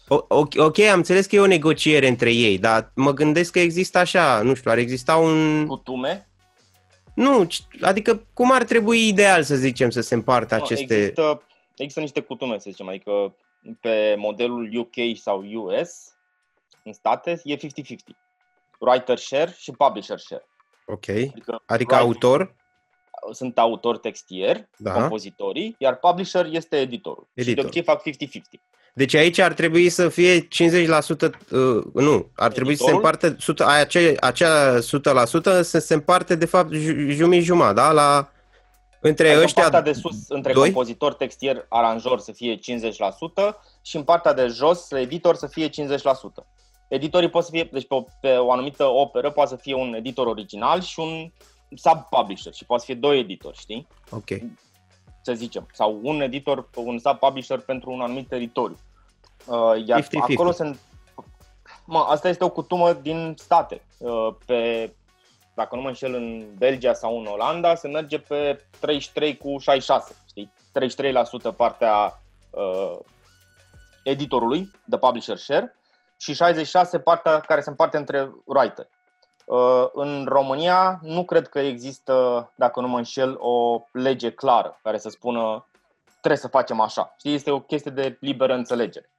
Ok, 0.08 0.54
ok, 0.58 0.80
am 0.80 0.98
înțeles 0.98 1.26
că 1.26 1.36
e 1.36 1.40
o 1.40 1.46
negociere 1.46 2.08
între 2.08 2.34
ei, 2.34 2.58
dar 2.58 2.92
mă 2.96 3.14
gândesc 3.14 3.52
că 3.52 3.60
există 3.60 3.98
așa, 3.98 4.42
nu 4.42 4.54
știu, 4.54 4.72
ar 4.72 4.78
exista 4.78 5.16
un... 5.16 5.66
Cutume? 5.68 6.26
Nu, 7.16 7.48
adică 7.82 8.28
cum 8.34 8.52
ar 8.52 8.64
trebui 8.64 9.08
ideal 9.08 9.44
să 9.44 9.56
zicem 9.56 9.90
să 9.90 10.02
se 10.02 10.14
împartă 10.14 10.56
no, 10.56 10.64
aceste... 10.64 10.96
Există, 10.96 11.44
există 11.76 12.00
niște 12.00 12.22
cutume, 12.22 12.60
să 12.60 12.70
zicem, 12.70 12.88
adică 12.88 13.36
pe 13.80 14.16
modelul 14.18 14.78
UK 14.78 15.18
sau 15.18 15.44
US, 15.54 16.14
în 16.84 16.94
state, 16.94 17.42
e 17.44 17.56
50-50. 17.56 17.60
Writer 18.80 19.18
share 19.18 19.56
și 19.58 19.72
publisher 19.72 20.18
share. 20.18 20.46
Ok, 20.86 21.10
adică, 21.10 21.64
adică 21.66 21.96
autor? 21.96 22.56
Sunt 23.32 23.58
autor 23.58 23.98
textier, 23.98 24.70
da. 24.78 24.94
compozitorii, 24.94 25.76
iar 25.78 25.96
publisher 25.96 26.46
este 26.52 26.80
editorul. 26.80 27.28
Editor. 27.34 27.48
Și 27.48 27.54
de 27.54 27.62
obicei 27.62 27.84
fac 27.84 28.02
50-50. 28.02 28.71
Deci 28.94 29.14
aici 29.14 29.40
ar 29.40 29.54
trebui 29.54 29.90
să 29.90 30.10
fie 30.10 30.40
50%, 30.40 30.48
uh, 30.48 31.84
nu, 31.94 32.32
ar 32.36 32.52
trebui 32.52 32.74
Editorul? 32.74 32.76
să 32.76 32.84
se 32.84 32.92
împarte, 32.92 33.36
100, 33.40 33.66
acea, 33.66 34.00
acea 34.20 34.80
100% 34.80 34.82
să 35.62 35.80
se 35.80 35.94
împarte 35.94 36.36
de 36.36 36.46
fapt 36.46 36.72
jumii 37.08 37.42
jumătate, 37.42 37.74
da? 37.74 37.92
La, 37.92 38.32
între 39.02 39.28
adică 39.28 39.44
ăștia 39.44 39.62
partea 39.62 39.82
de 39.82 39.94
sus, 39.94 40.16
între 40.28 40.54
doi? 40.54 40.64
compozitor, 40.64 41.14
textier, 41.14 41.66
aranjor 41.70 42.20
să 42.20 42.32
fie 42.32 42.58
50% 42.58 42.60
și 43.82 43.96
în 43.96 44.04
partea 44.04 44.34
de 44.34 44.48
jos, 44.48 44.92
editor 44.92 45.36
să 45.36 45.48
fie 45.48 45.70
50%. 45.70 45.72
Editorii 46.88 47.30
pot 47.30 47.44
să 47.44 47.50
fie, 47.52 47.70
deci 47.72 47.88
pe 47.88 47.94
o, 47.94 48.06
pe 48.22 48.32
o 48.36 48.52
anumită 48.52 48.84
operă 48.84 49.32
poate 49.32 49.50
să 49.50 49.56
fie 49.56 49.76
un 49.76 49.94
editor 49.94 50.28
original 50.28 50.82
și 50.82 51.00
un 51.00 51.32
sub-publisher 51.76 52.54
și 52.54 52.66
poate 52.66 52.84
să 52.86 52.92
fie 52.92 53.00
doi 53.02 53.20
editori, 53.20 53.58
știi? 53.58 53.88
Ok 54.10 54.30
să 55.22 55.34
zicem, 55.34 55.68
sau 55.74 56.00
un 56.04 56.22
editor, 56.22 56.70
un 56.76 57.00
sub-publisher 57.00 57.60
pentru 57.60 57.92
un 57.92 58.02
anumit 58.02 58.28
teritoriu. 58.28 58.78
Uh, 59.46 59.86
iar 59.86 60.04
50-50. 60.04 60.08
acolo 60.12 60.52
sunt... 60.52 60.80
Mă, 61.86 62.00
asta 62.00 62.30
este 62.30 62.44
o 62.44 62.50
cutumă 62.50 62.94
din 62.94 63.36
state. 63.38 63.82
Uh, 63.98 64.28
pe, 64.46 64.94
dacă 65.54 65.76
nu 65.76 65.82
mă 65.82 65.88
înșel, 65.88 66.14
în 66.14 66.46
Belgia 66.58 66.94
sau 66.94 67.20
în 67.20 67.26
Olanda 67.26 67.76
se 67.76 67.88
merge 67.88 68.20
pe 68.20 68.66
33 68.80 69.38
cu 69.38 69.58
66, 69.58 70.16
știi? 70.28 70.54
33% 71.52 71.56
partea 71.56 72.22
uh, 72.50 72.98
editorului, 74.04 74.72
de 74.86 74.98
publisher 74.98 75.38
share, 75.38 75.76
și 76.18 76.34
66 76.34 77.00
partea 77.00 77.40
care 77.40 77.62
se 77.62 77.70
împarte 77.70 77.98
între 77.98 78.32
writer. 78.46 78.88
Uh, 79.46 79.88
în 79.94 80.26
România 80.30 81.00
nu 81.02 81.26
cred 81.26 81.48
că 81.48 81.60
există, 81.60 82.52
dacă 82.56 82.80
nu 82.80 82.88
mă 82.88 82.98
înșel, 82.98 83.38
o 83.40 83.84
lege 83.92 84.32
clară 84.32 84.80
care 84.84 84.98
să 84.98 85.10
spună 85.10 85.66
trebuie 86.22 86.42
să 86.42 86.48
facem 86.48 86.80
așa. 86.80 87.16
Știi, 87.18 87.34
este 87.34 87.52
o 87.52 87.60
chestie 87.60 87.92
de 87.92 88.18
liberă 88.20 88.54
înțelegere. 88.54 89.12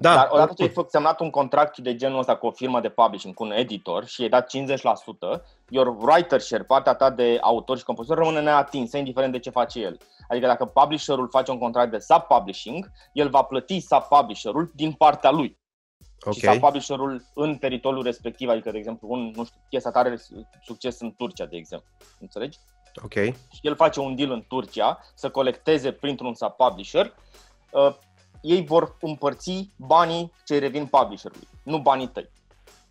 Da. 0.00 0.14
Dar 0.14 0.28
odată 0.30 0.52
ce 0.56 0.62
ai 0.62 0.86
semnat 0.88 1.20
un 1.20 1.30
contract 1.30 1.78
de 1.78 1.96
genul 1.96 2.18
ăsta 2.18 2.36
cu 2.36 2.46
o 2.46 2.50
firmă 2.50 2.80
de 2.80 2.88
publishing, 2.88 3.34
cu 3.34 3.44
un 3.44 3.50
editor 3.50 4.04
și 4.04 4.22
ai 4.22 4.28
dat 4.28 4.50
50%, 5.38 5.42
your 5.68 5.96
writer 6.00 6.40
share, 6.40 6.62
partea 6.62 6.94
ta 6.94 7.10
de 7.10 7.38
autor 7.40 7.78
și 7.78 7.84
compozitor, 7.84 8.18
rămâne 8.18 8.40
neatinsă, 8.40 8.96
indiferent 8.96 9.32
de 9.32 9.38
ce 9.38 9.50
face 9.50 9.80
el. 9.80 9.98
Adică 10.28 10.46
dacă 10.46 10.64
publisherul 10.64 11.28
face 11.28 11.50
un 11.50 11.58
contract 11.58 11.90
de 11.90 11.98
sub-publishing, 11.98 12.90
el 13.12 13.28
va 13.28 13.42
plăti 13.42 13.80
sub-publisherul 13.80 14.70
din 14.74 14.92
partea 14.92 15.30
lui. 15.30 15.58
Okay. 16.20 16.32
Și 16.32 16.40
sau 16.40 16.58
publisherul 16.58 17.24
în 17.34 17.56
teritoriul 17.56 18.02
respectiv, 18.02 18.48
adică, 18.48 18.70
de 18.70 18.78
exemplu, 18.78 19.08
un, 19.10 19.32
nu 19.34 19.44
știu, 19.44 19.60
piesa 19.68 19.90
tare 19.90 20.18
succes 20.64 21.00
în 21.00 21.14
Turcia, 21.16 21.46
de 21.46 21.56
exemplu. 21.56 21.88
Înțelegi? 22.20 22.58
Ok. 23.02 23.12
Și 23.52 23.60
el 23.60 23.74
face 23.74 24.00
un 24.00 24.16
deal 24.16 24.30
în 24.30 24.44
Turcia 24.48 24.98
să 25.14 25.30
colecteze 25.30 25.92
printr-un 25.92 26.34
sub-publisher, 26.34 27.14
uh, 27.70 27.94
ei 28.40 28.64
vor 28.64 28.96
împărți 29.00 29.68
banii 29.76 30.32
ce 30.44 30.58
revin 30.58 30.86
publisherului, 30.86 31.48
nu 31.62 31.78
banii 31.78 32.08
tăi. 32.08 32.30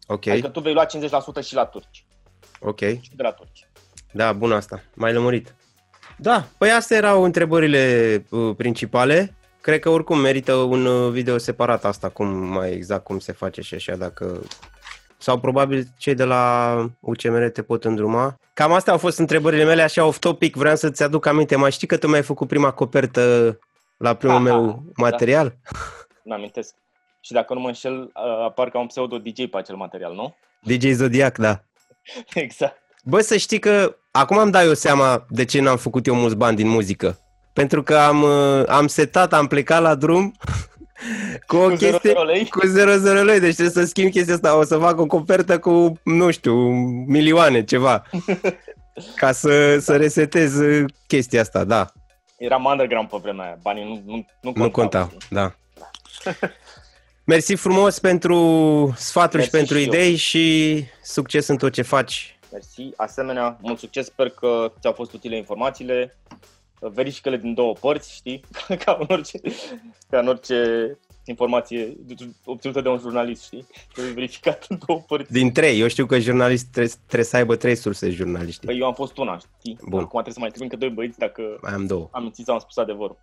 Ok. 0.08 0.28
Adică 0.28 0.48
tu 0.48 0.60
vei 0.60 0.74
lua 0.74 0.86
50% 0.86 1.42
și 1.42 1.54
la 1.54 1.66
turci. 1.66 2.06
Ok. 2.60 2.80
Și 2.80 3.16
de 3.16 3.24
la 3.24 3.32
turci. 3.32 3.70
Da, 4.14 4.34
bun 4.34 4.52
asta. 4.52 4.84
Mai 4.94 5.14
lămurit. 5.14 5.56
Da, 6.18 6.48
păi 6.58 6.72
astea 6.72 6.98
erau 6.98 7.24
întrebările 7.24 8.26
uh, 8.30 8.56
principale. 8.56 9.37
Cred 9.68 9.80
că 9.80 9.90
oricum 9.90 10.20
merită 10.20 10.54
un 10.54 10.86
uh, 10.86 11.12
video 11.12 11.38
separat 11.38 11.86
asta, 11.86 12.10
cum 12.10 12.28
mai 12.28 12.72
exact 12.72 13.04
cum 13.04 13.20
se 13.20 13.32
face 13.32 13.62
și 13.62 13.74
așa, 13.74 13.96
dacă... 13.96 14.42
Sau 15.18 15.40
probabil 15.40 15.88
cei 15.98 16.16
de 16.16 16.24
la 16.24 16.76
UCMR 17.00 17.50
te 17.50 17.64
pot 17.64 17.84
îndruma. 17.84 18.40
Cam 18.54 18.72
astea 18.72 18.94
au 18.94 19.00
fost 19.00 19.18
întrebările 19.18 19.64
mele, 19.64 19.82
așa 19.82 20.06
off-topic, 20.06 20.56
vreau 20.56 20.76
să-ți 20.76 21.04
aduc 21.04 21.26
aminte. 21.26 21.56
Mai 21.56 21.72
știi 21.72 21.88
că 21.88 21.98
tu 21.98 22.08
mi-ai 22.08 22.24
făcut 22.24 22.48
prima 22.48 22.72
copertă 22.72 23.60
la 23.98 24.14
primul 24.14 24.36
Aha, 24.36 24.44
meu 24.44 24.66
da. 24.86 24.92
material? 24.96 25.56
Da. 25.64 25.80
Mi-amintesc. 26.24 26.76
Și 27.22 27.34
dacă 27.34 27.54
nu 27.54 27.60
mă 27.60 27.68
înșel, 27.68 28.02
uh, 28.02 28.44
apar 28.44 28.70
ca 28.70 28.80
un 28.80 28.88
pseudo 28.88 29.18
DJ 29.18 29.46
pe 29.46 29.58
acel 29.58 29.76
material, 29.76 30.14
nu? 30.14 30.36
DJ 30.62 30.92
Zodiac, 30.92 31.38
da. 31.38 31.64
exact. 32.34 32.82
Bă, 33.04 33.22
să 33.22 33.38
știi 33.38 33.60
că 33.60 33.96
acum 34.12 34.38
îmi 34.38 34.52
dau 34.52 34.66
eu 34.66 34.74
seama 34.74 35.26
de 35.30 35.46
ce 35.46 35.62
n-am 35.62 35.78
făcut 35.78 36.06
eu 36.06 36.16
mulți 36.16 36.36
bani 36.36 36.56
din 36.56 36.68
muzică 36.68 37.22
pentru 37.58 37.84
că 37.84 37.98
am, 37.98 38.22
uh, 38.22 38.64
am 38.68 38.88
setat, 38.88 39.34
am 39.34 39.48
plecat 39.48 39.82
la 39.82 39.96
drum 39.96 40.34
cu 41.48 41.56
o 41.56 41.70
cu 41.70 41.76
chestie 41.76 42.10
0 42.10 42.24
lei? 42.24 42.48
cu 42.48 42.68
00 42.68 43.22
lei, 43.22 43.40
deci 43.40 43.56
trebuie 43.56 43.84
să 43.84 43.90
schimb 43.90 44.12
chestia 44.12 44.34
asta, 44.34 44.58
o 44.58 44.64
să 44.64 44.78
fac 44.78 45.00
o 45.00 45.06
copertă 45.06 45.60
cu, 45.60 46.00
nu 46.04 46.32
știu, 46.32 46.54
milioane, 47.08 47.64
ceva, 47.64 48.04
ca 49.22 49.32
să, 49.32 49.78
să 49.80 49.96
resetez 49.96 50.56
uh, 50.56 50.86
chestia 51.08 51.42
asta, 51.42 51.64
da. 51.64 51.92
Eram 52.38 52.66
underground 52.66 53.10
pe 53.10 53.18
vremea 53.22 53.46
aia, 53.46 53.58
banii 53.62 53.84
nu, 53.84 54.14
nu, 54.14 54.26
nu 54.42 54.52
contau. 54.52 54.64
Nu 54.64 54.72
contau, 54.72 55.12
da. 55.30 55.56
Mersi 57.32 57.56
frumos 57.56 58.00
pentru 58.00 58.38
sfaturi 58.96 59.38
Mersi 59.38 59.50
și 59.50 59.58
pentru 59.58 59.78
și 59.78 59.84
idei 59.84 60.10
eu. 60.10 60.16
și 60.16 60.84
succes 61.04 61.48
în 61.48 61.58
tot 61.58 61.74
ce 61.74 61.82
faci. 61.82 62.40
Mersi. 62.52 62.90
Asemenea, 62.96 63.58
mult 63.62 63.80
succes, 63.80 64.06
sper 64.06 64.30
că 64.30 64.72
ți-au 64.80 64.94
fost 64.94 65.14
utile 65.14 65.38
informațiile 65.38 66.18
verifică-le 66.80 67.38
din 67.38 67.54
două 67.54 67.74
părți, 67.74 68.14
știi? 68.14 68.44
ca, 68.86 68.98
în 69.00 69.06
orice, 69.10 69.40
ca 70.10 70.20
în 70.20 70.28
orice 70.28 70.98
informație 71.26 71.98
obținută 72.46 72.82
de 72.82 72.90
un 72.90 73.00
jurnalist, 73.00 73.44
știi? 73.44 73.68
Trebuie 73.94 74.14
verificat 74.14 74.66
în 74.70 74.80
două 74.86 75.00
părți. 75.00 75.32
Din 75.32 75.52
trei. 75.52 75.80
Eu 75.80 75.88
știu 75.88 76.06
că 76.06 76.20
jurnalist 76.20 76.66
trebuie, 76.72 76.94
trebuie 77.06 77.28
să 77.28 77.36
aibă 77.36 77.56
trei 77.56 77.76
surse 77.76 78.10
jurnaliști. 78.10 78.66
Păi 78.66 78.80
eu 78.80 78.86
am 78.86 78.94
fost 78.94 79.18
una, 79.18 79.38
știi? 79.38 79.78
Bun. 79.82 80.00
Acum 80.00 80.10
trebuie 80.10 80.34
să 80.34 80.40
mai 80.40 80.50
trebuie 80.50 80.70
încă 80.72 80.86
doi 80.86 80.96
băieți 80.96 81.18
dacă 81.18 81.42
mai 81.62 81.74
am 81.74 81.86
două. 81.86 82.10
am 82.12 82.22
mințit 82.22 82.46
sau 82.46 82.54
am 82.54 82.60
spus 82.60 82.78
adevărul. 82.78 83.18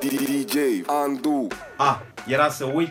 DJ 0.00 0.56
Andu. 0.86 1.46
Ah, 1.76 2.00
era 2.26 2.48
să 2.48 2.64
uit, 2.64 2.90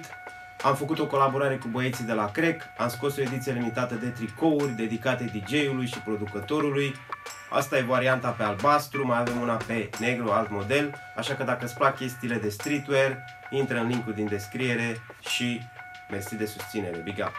am 0.63 0.75
făcut 0.75 0.99
o 0.99 1.07
colaborare 1.07 1.57
cu 1.57 1.67
băieții 1.67 2.05
de 2.05 2.13
la 2.13 2.31
Crec, 2.31 2.61
am 2.77 2.89
scos 2.89 3.17
o 3.17 3.21
ediție 3.21 3.51
limitată 3.51 3.95
de 3.95 4.07
tricouri 4.07 4.71
dedicate 4.71 5.23
DJ-ului 5.23 5.85
și 5.85 5.99
producătorului. 5.99 6.95
Asta 7.49 7.77
e 7.77 7.81
varianta 7.81 8.29
pe 8.29 8.43
albastru, 8.43 9.05
mai 9.05 9.19
avem 9.19 9.41
una 9.41 9.55
pe 9.55 9.89
negru, 9.99 10.31
alt 10.31 10.49
model, 10.49 10.95
așa 11.15 11.33
că 11.33 11.43
dacă 11.43 11.65
îți 11.65 11.75
plac 11.75 11.95
chestiile 11.95 12.35
de 12.35 12.49
streetwear, 12.49 13.17
intră 13.49 13.77
în 13.77 13.87
linkul 13.87 14.13
din 14.13 14.27
descriere 14.27 15.01
și 15.29 15.61
mersi 16.09 16.35
de 16.35 16.45
susținere. 16.45 16.97
Big 16.97 17.17
up! 17.17 17.31